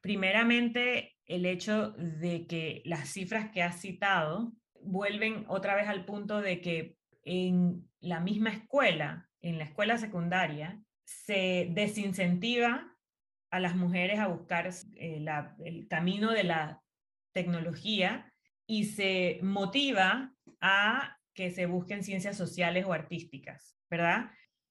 Primeramente, 0.00 1.16
el 1.26 1.46
hecho 1.46 1.92
de 1.92 2.46
que 2.46 2.82
las 2.84 3.08
cifras 3.08 3.50
que 3.50 3.62
has 3.62 3.80
citado 3.80 4.52
vuelven 4.80 5.44
otra 5.48 5.74
vez 5.74 5.88
al 5.88 6.04
punto 6.04 6.40
de 6.40 6.60
que 6.60 6.96
en 7.22 7.88
la 8.00 8.20
misma 8.20 8.50
escuela, 8.50 9.28
en 9.40 9.58
la 9.58 9.64
escuela 9.64 9.96
secundaria, 9.96 10.82
se 11.04 11.68
desincentiva 11.70 12.94
a 13.50 13.60
las 13.60 13.76
mujeres 13.76 14.18
a 14.18 14.26
buscar 14.26 14.68
eh, 14.96 15.24
el 15.64 15.88
camino 15.88 16.32
de 16.32 16.44
la 16.44 16.82
tecnología 17.32 18.30
y 18.66 18.84
se 18.84 19.38
motiva 19.42 20.34
a 20.60 21.16
que 21.34 21.50
se 21.50 21.66
busquen 21.66 22.04
ciencias 22.04 22.36
sociales 22.36 22.84
o 22.86 22.92
artísticas. 22.92 23.74
¿verdad? 23.90 24.30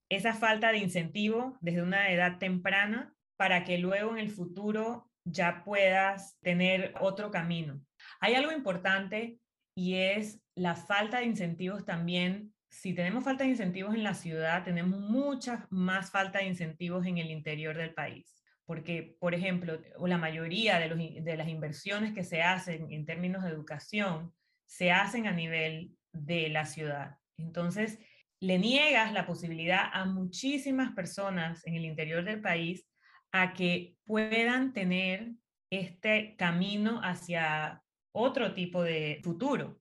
Esa 0.10 0.34
falta 0.34 0.72
de 0.72 0.78
incentivo 0.78 1.58
desde 1.62 1.82
una 1.82 2.12
edad 2.12 2.38
temprana 2.38 3.14
para 3.38 3.64
que 3.64 3.78
luego 3.78 4.12
en 4.12 4.20
el 4.20 4.30
futuro 4.30 5.10
ya 5.26 5.64
puedas 5.64 6.38
tener 6.42 6.94
otro 7.00 7.32
camino. 7.32 7.82
Hay 8.20 8.36
algo 8.36 8.52
importante 8.52 9.40
y 9.76 9.96
es 9.96 10.42
la 10.56 10.76
falta 10.76 11.20
de 11.20 11.26
incentivos 11.26 11.86
también. 11.86 12.54
Si 12.70 12.94
tenemos 12.94 13.24
falta 13.24 13.44
de 13.44 13.52
incentivos 13.52 13.94
en 13.96 14.04
la 14.04 14.14
ciudad, 14.14 14.64
tenemos 14.64 15.00
mucha 15.00 15.68
más 15.70 16.12
falta 16.12 16.40
de 16.40 16.46
incentivos 16.46 17.06
en 17.06 17.18
el 17.18 17.32
interior 17.32 17.78
del 17.78 17.94
país. 17.94 18.44
Porque, 18.66 19.16
por 19.20 19.34
ejemplo, 19.34 19.80
la 20.06 20.18
mayoría 20.18 20.80
de, 20.80 21.22
de 21.22 21.38
las 21.38 21.48
inversiones 21.48 22.14
que 22.14 22.24
se 22.24 22.42
hacen 22.42 22.92
en 22.92 23.06
términos 23.06 23.44
de 23.44 23.50
educación 23.50 24.34
se 24.66 24.92
hacen 24.92 25.28
a 25.28 25.32
nivel 25.32 25.96
de 26.14 26.50
la 26.50 26.66
ciudad. 26.66 27.18
Entonces, 27.38 28.00
le 28.44 28.60
niegas 28.60 29.14
la 29.14 29.26
posibilidad 29.26 29.86
a 29.94 30.04
muchísimas 30.04 30.92
personas 30.92 31.66
en 31.66 31.76
el 31.76 31.86
interior 31.86 32.26
del 32.26 32.42
país 32.42 32.86
a 33.32 33.54
que 33.54 33.96
puedan 34.06 34.74
tener 34.74 35.32
este 35.70 36.36
camino 36.36 37.00
hacia 37.02 37.82
otro 38.12 38.54
tipo 38.54 38.84
de 38.84 39.22
futuro. 39.24 39.80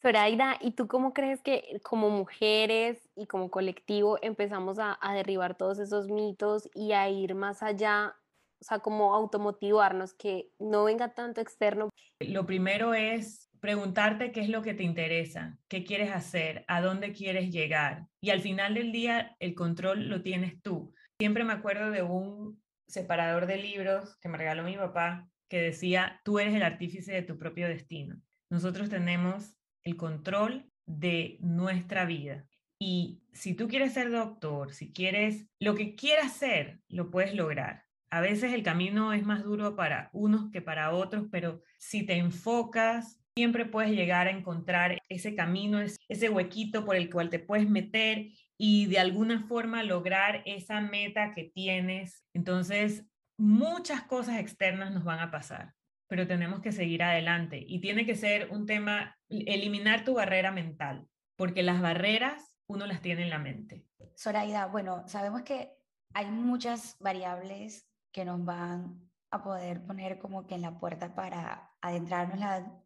Zoraida, 0.00 0.56
¿y 0.60 0.70
tú 0.70 0.86
cómo 0.86 1.12
crees 1.12 1.42
que 1.42 1.80
como 1.82 2.10
mujeres 2.10 3.10
y 3.16 3.26
como 3.26 3.50
colectivo 3.50 4.18
empezamos 4.22 4.78
a, 4.78 4.96
a, 5.00 5.12
derribar 5.12 5.56
todos 5.56 5.80
esos 5.80 6.06
mitos 6.06 6.70
y 6.72 6.92
a 6.92 7.10
ir 7.10 7.34
más 7.34 7.60
allá, 7.60 8.14
o 8.60 8.64
sea, 8.64 8.78
como 8.78 9.16
automotivarnos, 9.16 10.14
que 10.14 10.52
no 10.60 10.84
venga 10.84 11.12
tanto 11.12 11.40
externo? 11.40 11.90
Lo 12.20 12.46
primero 12.46 12.94
es 12.94 13.49
preguntarte 13.60 14.32
qué 14.32 14.40
es 14.40 14.48
lo 14.48 14.62
que 14.62 14.74
te 14.74 14.82
interesa, 14.82 15.58
qué 15.68 15.84
quieres 15.84 16.10
hacer, 16.10 16.64
a 16.68 16.80
dónde 16.80 17.12
quieres 17.12 17.50
llegar. 17.50 18.06
Y 18.20 18.30
al 18.30 18.40
final 18.40 18.74
del 18.74 18.92
día 18.92 19.36
el 19.38 19.54
control 19.54 20.08
lo 20.08 20.22
tienes 20.22 20.60
tú. 20.62 20.94
Siempre 21.18 21.44
me 21.44 21.52
acuerdo 21.52 21.90
de 21.90 22.02
un 22.02 22.62
separador 22.88 23.46
de 23.46 23.58
libros 23.58 24.16
que 24.20 24.28
me 24.28 24.38
regaló 24.38 24.64
mi 24.64 24.76
papá 24.76 25.28
que 25.48 25.60
decía, 25.60 26.20
tú 26.24 26.38
eres 26.38 26.54
el 26.54 26.62
artífice 26.62 27.12
de 27.12 27.22
tu 27.22 27.36
propio 27.38 27.68
destino. 27.68 28.20
Nosotros 28.50 28.88
tenemos 28.88 29.56
el 29.84 29.96
control 29.96 30.70
de 30.86 31.38
nuestra 31.40 32.04
vida. 32.04 32.46
Y 32.78 33.22
si 33.32 33.54
tú 33.54 33.68
quieres 33.68 33.92
ser 33.92 34.10
doctor, 34.10 34.72
si 34.72 34.92
quieres, 34.92 35.46
lo 35.58 35.74
que 35.74 35.94
quieras 35.94 36.32
ser, 36.32 36.80
lo 36.88 37.10
puedes 37.10 37.34
lograr. 37.34 37.84
A 38.10 38.20
veces 38.20 38.52
el 38.52 38.62
camino 38.62 39.12
es 39.12 39.24
más 39.24 39.44
duro 39.44 39.76
para 39.76 40.10
unos 40.12 40.50
que 40.50 40.62
para 40.62 40.92
otros, 40.92 41.26
pero 41.30 41.62
si 41.78 42.04
te 42.04 42.14
enfocas, 42.16 43.19
siempre 43.40 43.64
puedes 43.64 43.92
llegar 43.92 44.26
a 44.26 44.32
encontrar 44.32 44.98
ese 45.08 45.34
camino, 45.34 45.80
ese 45.80 46.28
huequito 46.28 46.84
por 46.84 46.94
el 46.94 47.08
cual 47.08 47.30
te 47.30 47.38
puedes 47.38 47.66
meter 47.70 48.32
y 48.58 48.84
de 48.84 48.98
alguna 48.98 49.46
forma 49.48 49.82
lograr 49.82 50.42
esa 50.44 50.82
meta 50.82 51.32
que 51.34 51.44
tienes. 51.44 52.22
Entonces, 52.34 53.06
muchas 53.38 54.02
cosas 54.02 54.38
externas 54.38 54.92
nos 54.92 55.04
van 55.04 55.20
a 55.20 55.30
pasar, 55.30 55.72
pero 56.06 56.26
tenemos 56.26 56.60
que 56.60 56.70
seguir 56.70 57.02
adelante 57.02 57.64
y 57.66 57.80
tiene 57.80 58.04
que 58.04 58.14
ser 58.14 58.50
un 58.50 58.66
tema, 58.66 59.16
eliminar 59.30 60.04
tu 60.04 60.12
barrera 60.12 60.52
mental, 60.52 61.06
porque 61.34 61.62
las 61.62 61.80
barreras 61.80 62.54
uno 62.66 62.84
las 62.84 63.00
tiene 63.00 63.22
en 63.22 63.30
la 63.30 63.38
mente. 63.38 63.86
Zoraida, 64.18 64.66
bueno, 64.66 65.08
sabemos 65.08 65.40
que 65.44 65.70
hay 66.12 66.26
muchas 66.26 66.98
variables 67.00 67.88
que 68.12 68.26
nos 68.26 68.44
van 68.44 69.09
a 69.30 69.42
poder 69.42 69.84
poner 69.84 70.18
como 70.18 70.46
que 70.46 70.54
en 70.54 70.62
la 70.62 70.78
puerta 70.78 71.14
para 71.14 71.70
adentrarnos 71.80 72.38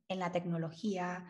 en 0.08 0.18
la, 0.18 0.32
tecnología 0.32 1.24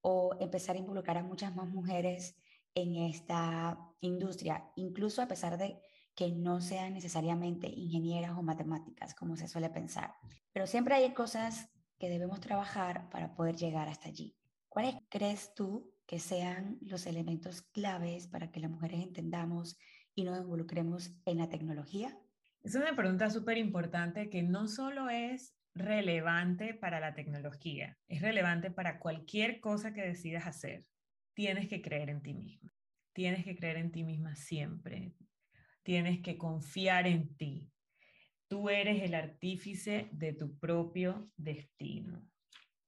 o 0.00 0.36
empezar 0.40 0.76
a 0.76 0.78
involucrar 0.78 1.18
a 1.18 1.22
muchas 1.22 1.54
más 1.54 1.68
mujeres 1.68 2.36
en 2.74 2.96
esta 2.96 3.78
industria, 4.00 4.70
incluso 4.76 5.22
a 5.22 5.28
pesar 5.28 5.56
de 5.56 5.80
que 6.14 6.30
no 6.30 6.60
sean 6.60 6.94
necesariamente 6.94 7.68
ingenieras 7.68 8.36
o 8.36 8.42
matemáticas, 8.42 9.14
como 9.14 9.36
se 9.36 9.48
suele 9.48 9.70
pensar. 9.70 10.14
Pero 10.52 10.66
siempre 10.66 10.94
hay 10.94 11.14
cosas 11.14 11.70
que 11.98 12.08
debemos 12.08 12.40
trabajar 12.40 13.08
para 13.10 13.34
poder 13.34 13.56
llegar 13.56 13.88
hasta 13.88 14.08
allí. 14.08 14.36
¿Cuáles 14.68 14.96
crees 15.08 15.54
tú 15.54 15.92
que 16.06 16.18
sean 16.18 16.78
los 16.82 17.06
elementos 17.06 17.62
claves 17.62 18.26
para 18.28 18.50
que 18.50 18.60
las 18.60 18.70
mujeres 18.70 19.00
entendamos 19.00 19.76
y 20.14 20.24
nos 20.24 20.38
involucremos 20.40 21.10
en 21.24 21.38
la 21.38 21.48
tecnología? 21.48 22.18
Es 22.62 22.74
una 22.74 22.94
pregunta 22.96 23.30
súper 23.30 23.56
importante 23.56 24.28
que 24.28 24.42
no 24.42 24.66
solo 24.66 25.08
es 25.10 25.54
relevante 25.74 26.74
para 26.74 27.00
la 27.00 27.14
tecnología, 27.14 27.96
es 28.08 28.20
relevante 28.20 28.70
para 28.70 28.98
cualquier 28.98 29.60
cosa 29.60 29.92
que 29.94 30.02
decidas 30.02 30.46
hacer. 30.46 30.84
Tienes 31.34 31.68
que 31.68 31.80
creer 31.80 32.10
en 32.10 32.20
ti 32.20 32.34
misma. 32.34 32.74
Tienes 33.12 33.44
que 33.44 33.56
creer 33.56 33.76
en 33.76 33.92
ti 33.92 34.02
misma 34.04 34.34
siempre. 34.34 35.12
Tienes 35.82 36.20
que 36.20 36.36
confiar 36.36 37.06
en 37.06 37.36
ti. 37.36 37.70
Tú 38.48 38.68
eres 38.70 39.02
el 39.02 39.14
artífice 39.14 40.08
de 40.12 40.32
tu 40.32 40.58
propio 40.58 41.30
destino. 41.36 42.26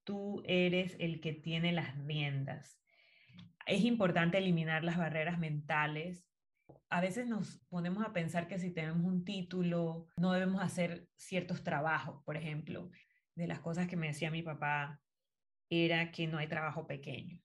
Tú 0.03 0.41
eres 0.45 0.95
el 0.99 1.21
que 1.21 1.33
tiene 1.33 1.71
las 1.71 1.97
riendas. 1.97 2.79
Es 3.65 3.83
importante 3.83 4.37
eliminar 4.37 4.83
las 4.83 4.97
barreras 4.97 5.39
mentales 5.39 6.25
a 6.91 6.99
veces 6.99 7.25
nos 7.25 7.57
ponemos 7.69 8.05
a 8.05 8.11
pensar 8.11 8.49
que 8.49 8.59
si 8.59 8.69
tenemos 8.69 9.03
un 9.05 9.23
título 9.23 10.07
no 10.17 10.33
debemos 10.33 10.61
hacer 10.61 11.07
ciertos 11.15 11.63
trabajos, 11.63 12.21
por 12.25 12.35
ejemplo. 12.35 12.91
De 13.33 13.47
las 13.47 13.61
cosas 13.61 13.87
que 13.87 13.95
me 13.95 14.07
decía 14.07 14.29
mi 14.29 14.43
papá 14.43 14.99
era 15.69 16.11
que 16.11 16.27
no 16.27 16.37
hay 16.37 16.47
trabajo 16.47 16.85
pequeño 16.85 17.41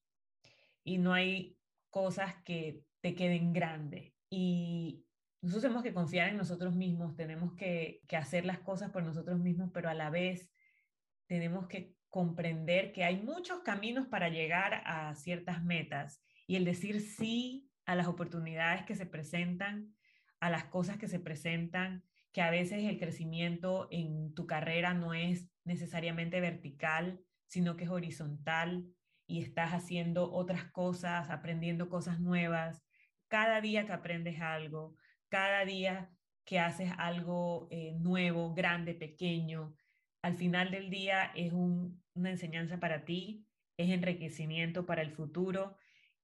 y 0.82 0.98
no 0.98 1.14
hay 1.14 1.56
cosas 1.90 2.34
que 2.44 2.82
te 3.00 3.14
queden 3.14 3.52
grandes. 3.52 4.12
Y 4.28 5.04
nosotros 5.40 5.62
tenemos 5.62 5.84
que 5.84 5.94
confiar 5.94 6.28
en 6.30 6.36
nosotros 6.36 6.74
mismos, 6.74 7.14
tenemos 7.14 7.54
que, 7.54 8.00
que 8.08 8.16
hacer 8.16 8.44
las 8.44 8.58
cosas 8.58 8.90
por 8.90 9.04
nosotros 9.04 9.38
mismos, 9.38 9.70
pero 9.72 9.88
a 9.88 9.94
la 9.94 10.10
vez 10.10 10.50
tenemos 11.28 11.68
que 11.68 11.94
comprender 12.08 12.92
que 12.92 13.04
hay 13.04 13.22
muchos 13.22 13.60
caminos 13.60 14.08
para 14.08 14.28
llegar 14.28 14.82
a 14.86 15.14
ciertas 15.14 15.62
metas 15.62 16.20
y 16.48 16.56
el 16.56 16.64
decir 16.64 17.00
sí 17.00 17.70
a 17.86 17.94
las 17.94 18.06
oportunidades 18.08 18.84
que 18.84 18.94
se 18.94 19.06
presentan, 19.06 19.94
a 20.40 20.50
las 20.50 20.64
cosas 20.64 20.98
que 20.98 21.08
se 21.08 21.20
presentan, 21.20 22.04
que 22.32 22.42
a 22.42 22.50
veces 22.50 22.84
el 22.84 22.98
crecimiento 22.98 23.88
en 23.90 24.34
tu 24.34 24.46
carrera 24.46 24.92
no 24.92 25.14
es 25.14 25.48
necesariamente 25.64 26.40
vertical, 26.40 27.20
sino 27.46 27.76
que 27.76 27.84
es 27.84 27.90
horizontal 27.90 28.84
y 29.26 29.40
estás 29.40 29.72
haciendo 29.72 30.32
otras 30.32 30.64
cosas, 30.64 31.30
aprendiendo 31.30 31.88
cosas 31.88 32.20
nuevas. 32.20 32.82
Cada 33.28 33.60
día 33.60 33.86
que 33.86 33.92
aprendes 33.92 34.40
algo, 34.40 34.96
cada 35.28 35.64
día 35.64 36.10
que 36.44 36.60
haces 36.60 36.92
algo 36.98 37.68
eh, 37.70 37.94
nuevo, 37.98 38.52
grande, 38.52 38.94
pequeño, 38.94 39.74
al 40.22 40.36
final 40.36 40.70
del 40.70 40.90
día 40.90 41.32
es 41.34 41.52
una 41.52 42.30
enseñanza 42.30 42.78
para 42.78 43.04
ti, 43.04 43.46
es 43.76 43.90
enriquecimiento 43.90 44.86
para 44.86 45.02
el 45.02 45.12
futuro 45.12 45.76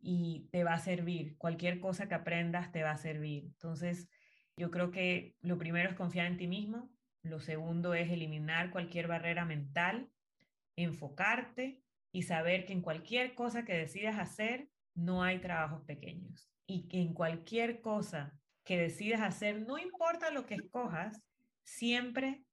y 0.03 0.49
te 0.51 0.65
va 0.65 0.75
a 0.75 0.79
servir. 0.79 1.37
Cualquier 1.39 1.81
cosa 1.81 2.09
que 2.09 2.15
aprendas 2.15 2.73
te 2.73 2.83
va 2.83 2.91
a 2.91 2.99
servir. 2.99 3.45
Entonces, 3.45 4.09
yo 4.57 4.71
creo 4.71 4.91
que 4.91 5.37
lo 5.41 5.57
primero 5.57 5.89
es 5.89 5.95
confiar 5.95 6.27
en 6.27 6.37
ti 6.37 6.47
mismo, 6.47 6.91
lo 7.23 7.41
segundo 7.41 7.95
es 7.95 8.11
eliminar 8.11 8.71
cualquier 8.71 9.07
barrera 9.07 9.45
mental, 9.45 10.11
enfocarte 10.77 11.81
y 12.11 12.23
saber 12.23 12.67
que 12.67 12.73
en 12.73 12.83
cualquier 12.83 13.35
cosa 13.35 13.65
que 13.65 13.75
decidas 13.75 14.19
hacer 14.19 14.69
no 14.95 15.23
hay 15.23 15.41
trabajos 15.41 15.83
pequeños 15.85 16.51
y 16.67 16.89
que 16.89 17.01
en 17.01 17.15
cualquier 17.15 17.81
cosa 17.81 18.39
que 18.65 18.77
decidas 18.77 19.21
hacer, 19.21 19.61
no 19.67 19.79
importa 19.79 20.31
lo 20.31 20.47
que 20.47 20.55
escojas, 20.55 21.23
siempre 21.63 22.45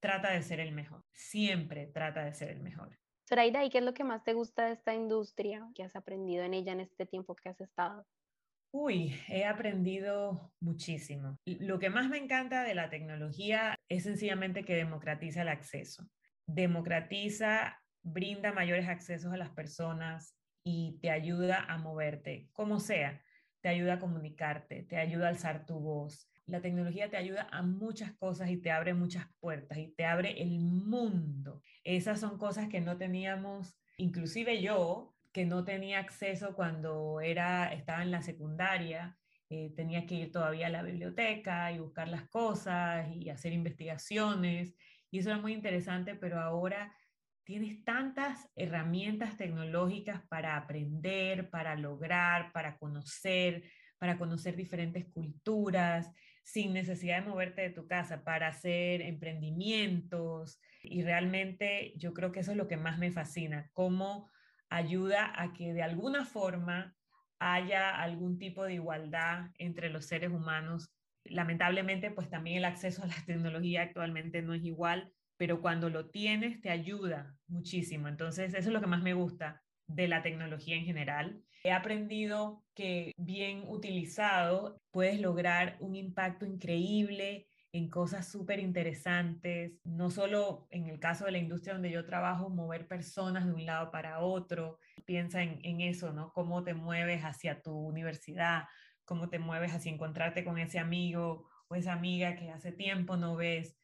trata 0.00 0.30
de 0.30 0.42
ser 0.42 0.60
el 0.60 0.72
mejor, 0.72 1.04
siempre 1.12 1.86
trata 1.86 2.24
de 2.24 2.34
ser 2.34 2.50
el 2.50 2.60
mejor. 2.60 2.98
Zoraida, 3.30 3.64
¿y 3.64 3.70
qué 3.70 3.78
es 3.78 3.84
lo 3.84 3.94
que 3.94 4.02
más 4.02 4.24
te 4.24 4.34
gusta 4.34 4.66
de 4.66 4.72
esta 4.72 4.92
industria 4.92 5.70
que 5.76 5.84
has 5.84 5.94
aprendido 5.94 6.42
en 6.42 6.52
ella 6.52 6.72
en 6.72 6.80
este 6.80 7.06
tiempo 7.06 7.36
que 7.36 7.48
has 7.48 7.60
estado? 7.60 8.04
Uy, 8.72 9.14
he 9.28 9.44
aprendido 9.44 10.52
muchísimo. 10.58 11.38
Lo 11.44 11.78
que 11.78 11.90
más 11.90 12.08
me 12.08 12.18
encanta 12.18 12.64
de 12.64 12.74
la 12.74 12.90
tecnología 12.90 13.78
es 13.88 14.02
sencillamente 14.02 14.64
que 14.64 14.74
democratiza 14.74 15.42
el 15.42 15.48
acceso. 15.48 16.08
Democratiza, 16.46 17.80
brinda 18.02 18.52
mayores 18.52 18.88
accesos 18.88 19.32
a 19.32 19.36
las 19.36 19.50
personas 19.50 20.36
y 20.64 20.98
te 21.00 21.12
ayuda 21.12 21.64
a 21.68 21.78
moverte, 21.78 22.48
como 22.52 22.80
sea. 22.80 23.22
Te 23.60 23.68
ayuda 23.68 23.94
a 23.94 24.00
comunicarte, 24.00 24.82
te 24.82 24.96
ayuda 24.96 25.26
a 25.26 25.30
alzar 25.30 25.66
tu 25.66 25.78
voz, 25.78 26.29
la 26.50 26.60
tecnología 26.60 27.10
te 27.10 27.16
ayuda 27.16 27.48
a 27.50 27.62
muchas 27.62 28.12
cosas 28.16 28.50
y 28.50 28.56
te 28.56 28.70
abre 28.70 28.94
muchas 28.94 29.26
puertas 29.40 29.78
y 29.78 29.88
te 29.88 30.04
abre 30.04 30.42
el 30.42 30.58
mundo. 30.60 31.62
Esas 31.84 32.20
son 32.20 32.38
cosas 32.38 32.68
que 32.68 32.80
no 32.80 32.96
teníamos, 32.96 33.78
inclusive 33.96 34.60
yo, 34.60 35.14
que 35.32 35.46
no 35.46 35.64
tenía 35.64 36.00
acceso 36.00 36.54
cuando 36.54 37.20
era, 37.20 37.72
estaba 37.72 38.02
en 38.02 38.10
la 38.10 38.22
secundaria, 38.22 39.16
eh, 39.48 39.72
tenía 39.76 40.06
que 40.06 40.16
ir 40.16 40.32
todavía 40.32 40.66
a 40.66 40.70
la 40.70 40.82
biblioteca 40.82 41.72
y 41.72 41.78
buscar 41.78 42.08
las 42.08 42.28
cosas 42.28 43.08
y 43.14 43.30
hacer 43.30 43.52
investigaciones. 43.52 44.74
Y 45.10 45.18
eso 45.18 45.30
era 45.30 45.38
muy 45.38 45.52
interesante, 45.52 46.14
pero 46.14 46.40
ahora 46.40 46.94
tienes 47.44 47.84
tantas 47.84 48.48
herramientas 48.54 49.36
tecnológicas 49.36 50.22
para 50.28 50.56
aprender, 50.56 51.50
para 51.50 51.74
lograr, 51.74 52.52
para 52.52 52.76
conocer, 52.78 53.64
para 53.98 54.16
conocer 54.18 54.56
diferentes 54.56 55.04
culturas, 55.12 56.10
sin 56.42 56.72
necesidad 56.72 57.22
de 57.22 57.28
moverte 57.28 57.62
de 57.62 57.70
tu 57.70 57.86
casa 57.86 58.24
para 58.24 58.48
hacer 58.48 59.02
emprendimientos. 59.02 60.60
Y 60.82 61.02
realmente 61.02 61.92
yo 61.96 62.14
creo 62.14 62.32
que 62.32 62.40
eso 62.40 62.52
es 62.52 62.56
lo 62.56 62.68
que 62.68 62.76
más 62.76 62.98
me 62.98 63.12
fascina, 63.12 63.70
cómo 63.72 64.30
ayuda 64.68 65.32
a 65.40 65.52
que 65.52 65.72
de 65.72 65.82
alguna 65.82 66.24
forma 66.24 66.94
haya 67.38 67.90
algún 67.96 68.38
tipo 68.38 68.64
de 68.64 68.74
igualdad 68.74 69.50
entre 69.58 69.90
los 69.90 70.06
seres 70.06 70.30
humanos. 70.30 70.92
Lamentablemente, 71.24 72.10
pues 72.10 72.28
también 72.28 72.58
el 72.58 72.64
acceso 72.64 73.02
a 73.02 73.06
la 73.06 73.14
tecnología 73.26 73.82
actualmente 73.82 74.42
no 74.42 74.54
es 74.54 74.64
igual, 74.64 75.12
pero 75.36 75.60
cuando 75.60 75.88
lo 75.88 76.10
tienes 76.10 76.60
te 76.60 76.70
ayuda 76.70 77.34
muchísimo. 77.46 78.08
Entonces, 78.08 78.54
eso 78.54 78.68
es 78.68 78.72
lo 78.72 78.80
que 78.80 78.86
más 78.86 79.02
me 79.02 79.14
gusta 79.14 79.62
de 79.94 80.08
la 80.08 80.22
tecnología 80.22 80.76
en 80.76 80.84
general. 80.84 81.42
He 81.62 81.72
aprendido 81.72 82.64
que 82.74 83.12
bien 83.16 83.64
utilizado 83.66 84.80
puedes 84.90 85.20
lograr 85.20 85.76
un 85.80 85.94
impacto 85.94 86.46
increíble 86.46 87.46
en 87.72 87.88
cosas 87.88 88.26
súper 88.26 88.58
interesantes, 88.58 89.78
no 89.84 90.10
solo 90.10 90.66
en 90.70 90.88
el 90.88 90.98
caso 90.98 91.24
de 91.24 91.32
la 91.32 91.38
industria 91.38 91.74
donde 91.74 91.90
yo 91.90 92.04
trabajo, 92.04 92.48
mover 92.48 92.88
personas 92.88 93.46
de 93.46 93.52
un 93.52 93.64
lado 93.64 93.90
para 93.90 94.20
otro. 94.20 94.78
Piensa 95.04 95.42
en, 95.42 95.60
en 95.62 95.80
eso, 95.80 96.12
¿no? 96.12 96.32
Cómo 96.32 96.64
te 96.64 96.74
mueves 96.74 97.22
hacia 97.22 97.62
tu 97.62 97.72
universidad, 97.72 98.64
cómo 99.04 99.28
te 99.28 99.38
mueves 99.38 99.72
hacia 99.72 99.92
encontrarte 99.92 100.44
con 100.44 100.58
ese 100.58 100.78
amigo 100.78 101.48
o 101.68 101.74
esa 101.76 101.92
amiga 101.92 102.34
que 102.34 102.50
hace 102.50 102.72
tiempo 102.72 103.16
no 103.16 103.36
ves 103.36 103.76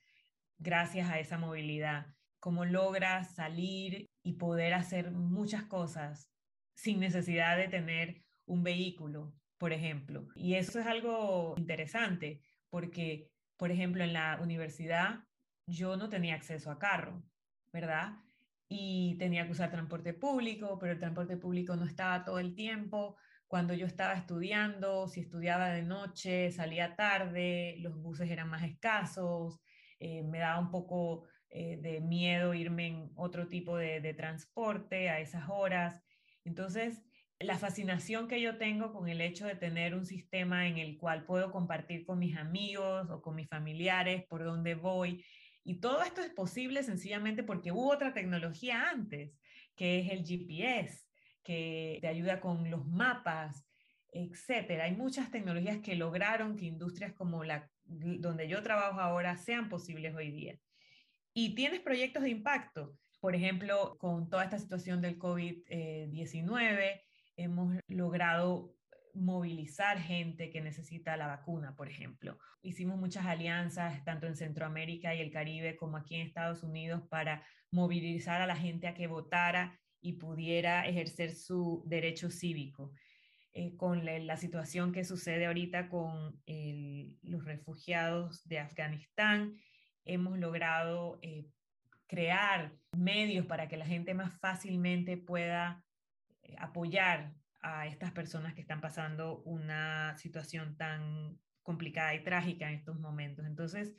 gracias 0.59 1.09
a 1.09 1.21
esa 1.21 1.38
movilidad. 1.38 2.07
Cómo 2.40 2.64
logras 2.64 3.35
salir 3.35 4.09
y 4.26 4.32
poder 4.32 4.74
hacer 4.74 5.12
muchas 5.12 5.62
cosas 5.66 6.32
sin 6.74 6.98
necesidad 6.98 7.56
de 7.56 7.68
tener 7.68 8.24
un 8.44 8.64
vehículo, 8.64 9.32
por 9.56 9.72
ejemplo. 9.72 10.26
Y 10.34 10.54
eso 10.54 10.80
es 10.80 10.86
algo 10.86 11.54
interesante 11.56 12.42
porque, 12.68 13.30
por 13.56 13.70
ejemplo, 13.70 14.02
en 14.02 14.12
la 14.12 14.40
universidad 14.42 15.20
yo 15.68 15.96
no 15.96 16.08
tenía 16.08 16.34
acceso 16.34 16.72
a 16.72 16.78
carro, 16.80 17.22
¿verdad? 17.72 18.16
Y 18.68 19.16
tenía 19.16 19.46
que 19.46 19.52
usar 19.52 19.70
transporte 19.70 20.12
público, 20.12 20.76
pero 20.80 20.94
el 20.94 20.98
transporte 20.98 21.36
público 21.36 21.76
no 21.76 21.84
estaba 21.84 22.24
todo 22.24 22.40
el 22.40 22.56
tiempo. 22.56 23.16
Cuando 23.46 23.74
yo 23.74 23.86
estaba 23.86 24.14
estudiando, 24.14 25.06
si 25.06 25.20
estudiaba 25.20 25.68
de 25.68 25.82
noche, 25.82 26.50
salía 26.50 26.96
tarde, 26.96 27.76
los 27.78 27.96
buses 27.96 28.28
eran 28.28 28.48
más 28.48 28.64
escasos, 28.64 29.60
eh, 30.00 30.24
me 30.24 30.40
daba 30.40 30.58
un 30.58 30.72
poco 30.72 31.28
eh, 31.50 31.78
de 31.80 32.00
miedo 32.00 32.54
irme 32.54 32.87
en 32.88 33.11
otro 33.14 33.48
tipo 33.48 33.76
de, 33.76 34.00
de 34.00 34.14
transporte 34.14 35.09
a 35.09 35.20
esas 35.20 35.48
horas. 35.48 36.02
Entonces, 36.44 37.02
la 37.38 37.59
fascinación 37.59 38.28
que 38.28 38.40
yo 38.40 38.56
tengo 38.56 38.92
con 38.92 39.09
el 39.09 39.20
hecho 39.20 39.46
de 39.46 39.56
tener 39.56 39.94
un 39.94 40.06
sistema 40.06 40.66
en 40.66 40.78
el 40.78 40.96
cual 40.96 41.24
puedo 41.26 41.50
compartir 41.52 42.06
con 42.06 42.18
mis 42.18 42.37
amigos 42.37 43.11
o 43.11 43.20
con 43.20 43.35
mis 43.35 43.48
familiares 43.48 44.24
por 44.26 44.44
dónde 44.44 44.74
voy. 44.74 45.24
Y 45.62 45.80
todo 45.80 46.02
esto 46.02 46.22
es 46.22 46.30
posible 46.30 46.82
sencillamente 46.82 47.42
porque 47.42 47.72
hubo 47.72 47.90
otra 47.92 48.14
tecnología 48.14 48.88
antes, 48.88 49.32
que 49.74 50.00
es 50.00 50.12
el 50.12 50.24
GPS, 50.24 51.04
que 51.42 51.98
te 52.00 52.09
ayuda 52.09 52.40
con 52.40 52.70
los 52.70 52.87
mapas, 52.87 53.66
etcétera. 54.12 54.85
Hay 54.85 54.96
muchas 54.96 55.30
tecnologías 55.30 55.78
que 55.78 55.96
lograron 55.96 56.56
que 56.56 56.66
industrias 56.66 57.12
como 57.12 57.44
la 57.44 57.70
donde 57.85 58.48
yo 58.48 58.62
trabajo 58.62 59.00
ahora 59.00 59.37
sean 59.37 59.68
posibles 59.68 60.14
hoy 60.14 60.32
día. 60.32 60.59
Y 61.38 61.55
tienes 61.55 61.81
proyectos 61.81 62.22
de 62.22 62.31
impacto. 62.31 62.96
Por 63.20 63.35
ejemplo, 63.35 63.99
con 63.99 64.31
toda 64.31 64.44
esta 64.44 64.59
situación 64.59 65.03
del 65.03 65.18
COVID-19, 65.18 67.03
hemos 67.37 67.77
logrado 67.88 68.75
movilizar 69.12 69.99
gente 69.99 70.49
que 70.49 70.62
necesita 70.62 71.14
la 71.18 71.27
vacuna, 71.27 71.77
por 71.77 71.90
ejemplo. 71.90 72.38
Hicimos 72.62 72.99
muchas 72.99 73.27
alianzas, 73.27 74.03
tanto 74.03 74.27
en 74.27 74.35
Centroamérica 74.35 75.14
y 75.14 75.20
el 75.20 75.31
Caribe 75.31 75.77
como 75.77 75.99
aquí 75.99 76.14
en 76.14 76.27
Estados 76.27 76.62
Unidos, 76.62 77.03
para 77.11 77.44
movilizar 77.70 78.40
a 78.40 78.46
la 78.46 78.57
gente 78.57 78.87
a 78.87 78.94
que 78.94 79.07
votara 79.07 79.79
y 80.01 80.14
pudiera 80.14 80.87
ejercer 80.87 81.35
su 81.35 81.83
derecho 81.85 82.31
cívico. 82.31 82.94
eh, 83.53 83.77
con 83.77 84.07
la, 84.07 84.37
situación 84.38 84.90
que 84.90 85.05
sucede 85.05 85.44
ahorita 85.44 85.90
con 85.90 86.40
los 87.22 87.44
refugiados 87.44 88.42
de 88.49 88.59
Afganistán. 88.59 89.55
Hemos 90.07 90.38
logrado 90.38 91.19
eh, 91.23 91.47
crear 92.07 92.73
medios 92.92 93.47
para 93.47 93.69
que 93.69 93.77
la 93.77 93.87
gente 93.87 94.14
más 94.14 94.33
fácilmente 94.40 95.16
pueda 95.16 95.85
eh, 96.42 96.57
apoyar 96.59 97.35
a 97.61 97.87
estas 97.87 98.12
personas 98.12 98.55
que 98.55 98.61
están 98.61 98.81
pasando 98.81 99.42
una 99.42 100.16
situación 100.16 100.77
tan 100.77 101.38
complicada 101.62 102.14
y 102.14 102.23
trágica 102.23 102.69
en 102.69 102.77
estos 102.77 102.99
momentos. 102.99 103.45
Entonces, 103.45 103.92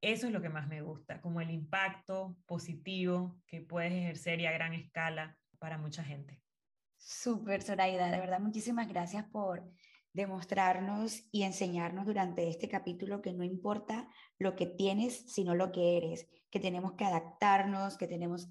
eso 0.00 0.26
es 0.26 0.32
lo 0.32 0.42
que 0.42 0.48
más 0.48 0.68
me 0.68 0.82
gusta, 0.82 1.20
como 1.20 1.40
el 1.40 1.50
impacto 1.50 2.36
positivo 2.46 3.40
que 3.46 3.62
puedes 3.62 3.92
ejercer 3.92 4.40
y 4.40 4.46
a 4.46 4.52
gran 4.52 4.74
escala 4.74 5.38
para 5.58 5.78
mucha 5.78 6.04
gente. 6.04 6.42
Súper, 6.96 7.62
Zoraida, 7.62 8.10
de 8.10 8.18
verdad, 8.18 8.40
muchísimas 8.40 8.88
gracias 8.88 9.24
por 9.26 9.62
demostrarnos 10.16 11.24
y 11.30 11.42
enseñarnos 11.42 12.06
durante 12.06 12.48
este 12.48 12.68
capítulo 12.68 13.20
que 13.20 13.34
no 13.34 13.44
importa 13.44 14.08
lo 14.38 14.56
que 14.56 14.64
tienes, 14.64 15.30
sino 15.30 15.54
lo 15.54 15.70
que 15.72 15.98
eres, 15.98 16.26
que 16.50 16.58
tenemos 16.58 16.94
que 16.94 17.04
adaptarnos, 17.04 17.98
que 17.98 18.08
tenemos 18.08 18.48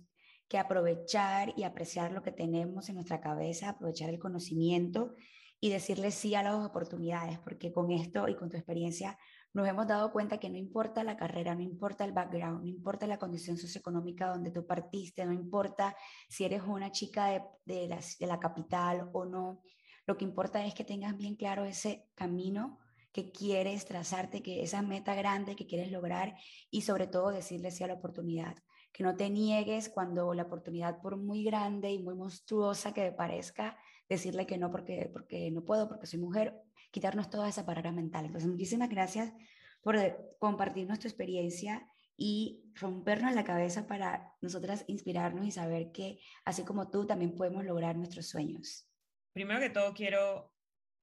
que 0.47 0.59
aprovechar 0.59 1.53
y 1.57 1.63
apreciar 1.63 2.11
lo 2.11 2.21
que 2.21 2.31
tenemos 2.31 2.87
en 2.87 2.95
nuestra 2.95 3.19
cabeza, 3.19 3.69
aprovechar 3.69 4.11
el 4.11 4.19
conocimiento 4.19 5.15
y 5.59 5.69
decirle 5.69 6.11
sí 6.11 6.35
a 6.35 6.43
las 6.43 6.63
oportunidades, 6.63 7.39
porque 7.39 7.73
con 7.73 7.89
esto 7.89 8.27
y 8.27 8.35
con 8.35 8.49
tu 8.49 8.57
experiencia 8.57 9.17
nos 9.51 9.67
hemos 9.67 9.87
dado 9.87 10.11
cuenta 10.11 10.37
que 10.37 10.51
no 10.51 10.57
importa 10.57 11.03
la 11.03 11.17
carrera, 11.17 11.55
no 11.55 11.61
importa 11.61 12.05
el 12.05 12.11
background, 12.11 12.61
no 12.61 12.67
importa 12.67 13.07
la 13.07 13.17
condición 13.17 13.57
socioeconómica 13.57 14.27
donde 14.27 14.51
tú 14.51 14.67
partiste, 14.67 15.25
no 15.25 15.33
importa 15.33 15.95
si 16.29 16.45
eres 16.45 16.61
una 16.61 16.91
chica 16.91 17.25
de, 17.27 17.41
de, 17.65 17.87
la, 17.87 17.99
de 18.19 18.27
la 18.27 18.39
capital 18.39 19.09
o 19.13 19.25
no, 19.25 19.63
lo 20.05 20.17
que 20.17 20.25
importa 20.25 20.65
es 20.65 20.73
que 20.73 20.83
tengas 20.83 21.17
bien 21.17 21.35
claro 21.35 21.65
ese 21.65 22.07
camino 22.15 22.79
que 23.11 23.31
quieres 23.31 23.85
trazarte, 23.85 24.43
que 24.43 24.61
esa 24.61 24.81
meta 24.81 25.15
grande 25.15 25.55
que 25.55 25.65
quieres 25.65 25.91
lograr 25.91 26.35
y 26.69 26.81
sobre 26.81 27.07
todo 27.07 27.29
decirle 27.31 27.71
sí 27.71 27.83
a 27.83 27.87
la 27.87 27.93
oportunidad, 27.93 28.57
que 28.91 29.03
no 29.03 29.15
te 29.15 29.29
niegues 29.29 29.89
cuando 29.89 30.33
la 30.33 30.43
oportunidad 30.43 31.01
por 31.01 31.17
muy 31.17 31.43
grande 31.43 31.91
y 31.91 32.03
muy 32.03 32.15
monstruosa 32.15 32.93
que 32.93 33.11
parezca, 33.11 33.77
decirle 34.09 34.45
que 34.45 34.57
no 34.57 34.69
porque, 34.71 35.09
porque 35.11 35.49
no 35.51 35.63
puedo, 35.63 35.87
porque 35.87 36.07
soy 36.07 36.19
mujer 36.19 36.61
quitarnos 36.91 37.29
toda 37.29 37.49
esa 37.49 37.63
barrera 37.63 37.91
mental. 37.91 38.25
Entonces, 38.25 38.49
muchísimas 38.49 38.89
gracias 38.89 39.33
por 39.81 39.95
eh, 39.97 40.17
compartir 40.39 40.87
nuestra 40.87 41.09
experiencia 41.09 41.87
y 42.17 42.63
rompernos 42.75 43.35
la 43.35 43.43
cabeza 43.43 43.87
para 43.87 44.33
nosotras 44.41 44.85
inspirarnos 44.87 45.45
y 45.45 45.51
saber 45.51 45.91
que 45.91 46.19
así 46.45 46.63
como 46.63 46.89
tú 46.89 47.05
también 47.05 47.35
podemos 47.35 47.65
lograr 47.65 47.97
nuestros 47.97 48.27
sueños. 48.27 48.89
Primero 49.35 49.59
que 49.59 49.69
todo 49.69 49.93
quiero 49.93 50.53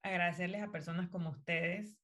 agradecerles 0.03 0.62
a 0.62 0.73
personas 0.73 1.11
como 1.11 1.29
ustedes 1.29 1.99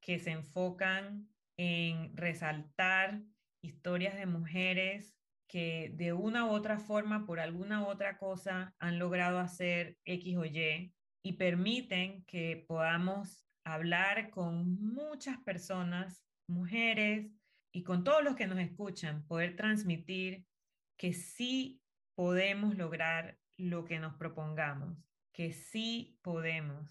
que 0.00 0.20
se 0.20 0.30
enfocan 0.30 1.28
en 1.58 2.16
resaltar 2.16 3.20
historias 3.60 4.14
de 4.14 4.26
mujeres 4.26 5.16
que 5.48 5.92
de 5.96 6.12
una 6.12 6.46
u 6.46 6.50
otra 6.50 6.78
forma, 6.78 7.26
por 7.26 7.40
alguna 7.40 7.82
u 7.82 7.86
otra 7.86 8.18
cosa, 8.18 8.72
han 8.78 9.00
logrado 9.00 9.40
hacer 9.40 9.98
X 10.04 10.36
o 10.36 10.44
Y 10.44 10.94
y 11.24 11.32
permiten 11.32 12.24
que 12.24 12.64
podamos 12.68 13.44
hablar 13.66 14.30
con 14.30 14.80
muchas 14.80 15.38
personas, 15.38 16.24
mujeres 16.48 17.32
y 17.74 17.82
con 17.82 18.04
todos 18.04 18.22
los 18.22 18.36
que 18.36 18.46
nos 18.46 18.60
escuchan, 18.60 19.26
poder 19.26 19.56
transmitir 19.56 20.46
que 20.96 21.12
sí 21.12 21.82
podemos 22.14 22.76
lograr 22.76 23.40
lo 23.56 23.84
que 23.84 23.98
nos 23.98 24.14
propongamos, 24.14 25.04
que 25.34 25.52
sí 25.52 26.18
podemos 26.22 26.88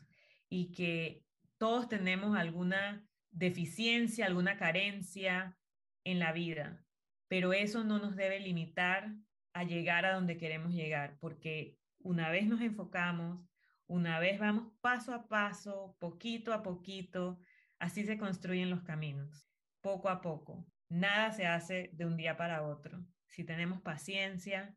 y 0.50 0.72
que 0.72 1.26
todos 1.58 1.90
tenemos 1.90 2.38
alguna 2.38 3.08
deficiencia, 3.32 4.28
alguna 4.28 4.58
carencia 4.58 5.58
en 6.04 6.20
la 6.20 6.34
vida, 6.34 6.86
pero 7.28 7.54
eso 7.54 7.84
no 7.84 7.98
nos 7.98 8.16
debe 8.16 8.40
limitar 8.40 9.16
a 9.54 9.64
llegar 9.64 10.06
a 10.06 10.14
donde 10.14 10.38
queremos 10.38 10.74
llegar, 10.74 11.18
porque 11.20 11.80
una 12.00 12.30
vez 12.30 12.46
nos 12.46 12.62
enfocamos, 12.62 13.48
una 13.88 14.20
vez 14.20 14.40
vamos 14.40 14.74
paso 14.82 15.14
a 15.14 15.28
paso, 15.28 15.96
poquito 16.00 16.54
a 16.54 16.62
poquito, 16.64 17.40
así 17.80 18.04
se 18.04 18.18
construyen 18.18 18.70
los 18.70 18.84
caminos, 18.84 19.48
poco 19.82 20.10
a 20.10 20.22
poco. 20.22 20.68
Nada 20.90 21.32
se 21.32 21.48
hace 21.48 21.90
de 21.94 22.06
un 22.06 22.18
día 22.18 22.38
para 22.38 22.64
otro. 22.64 23.06
Si 23.28 23.44
tenemos 23.44 23.82
paciencia 23.82 24.76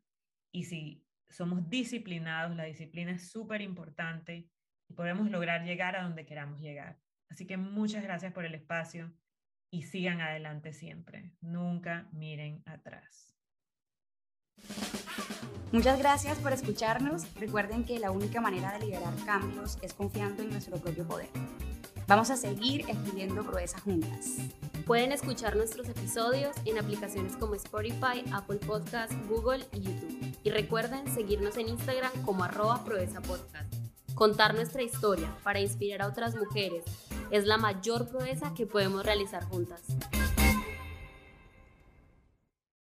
y 0.51 0.63
si 0.63 1.06
somos 1.29 1.69
disciplinados, 1.69 2.55
la 2.55 2.63
disciplina 2.63 3.11
es 3.11 3.29
súper 3.29 3.61
importante 3.61 4.49
y 4.87 4.93
podemos 4.93 5.29
lograr 5.29 5.63
llegar 5.63 5.95
a 5.95 6.03
donde 6.03 6.25
queramos 6.25 6.59
llegar. 6.61 6.99
Así 7.29 7.45
que 7.45 7.57
muchas 7.57 8.03
gracias 8.03 8.33
por 8.33 8.45
el 8.45 8.55
espacio 8.55 9.13
y 9.69 9.83
sigan 9.83 10.21
adelante 10.21 10.73
siempre. 10.73 11.33
Nunca 11.41 12.07
miren 12.11 12.63
atrás. 12.65 13.35
Muchas 15.71 15.99
gracias 15.99 16.39
por 16.39 16.53
escucharnos. 16.53 17.33
Recuerden 17.35 17.83
que 17.83 17.99
la 17.99 18.11
única 18.11 18.39
manera 18.39 18.71
de 18.71 18.85
liderar 18.85 19.13
cambios 19.25 19.77
es 19.81 19.93
confiando 19.93 20.41
en 20.43 20.49
nuestro 20.51 20.77
propio 20.77 21.05
poder. 21.05 21.29
Vamos 22.07 22.29
a 22.29 22.37
seguir 22.37 22.89
escribiendo 22.89 23.43
proezas 23.43 23.81
juntas. 23.81 24.37
Pueden 24.85 25.11
escuchar 25.11 25.57
nuestros 25.57 25.89
episodios 25.89 26.55
en 26.63 26.77
aplicaciones 26.77 27.35
como 27.35 27.55
Spotify, 27.55 28.23
Apple 28.31 28.59
Podcasts, 28.65 29.13
Google 29.27 29.65
y 29.73 29.81
YouTube. 29.81 30.37
Y 30.41 30.49
recuerden 30.49 31.13
seguirnos 31.13 31.57
en 31.57 31.67
Instagram 31.67 32.13
como 32.23 32.45
arroba 32.45 32.85
proeza 32.85 33.19
podcast. 33.19 33.73
Contar 34.15 34.55
nuestra 34.55 34.83
historia 34.83 35.35
para 35.43 35.59
inspirar 35.59 36.01
a 36.01 36.07
otras 36.07 36.35
mujeres 36.35 36.85
es 37.29 37.45
la 37.45 37.57
mayor 37.57 38.07
proeza 38.07 38.53
que 38.53 38.65
podemos 38.65 39.05
realizar 39.05 39.43
juntas. 39.43 39.81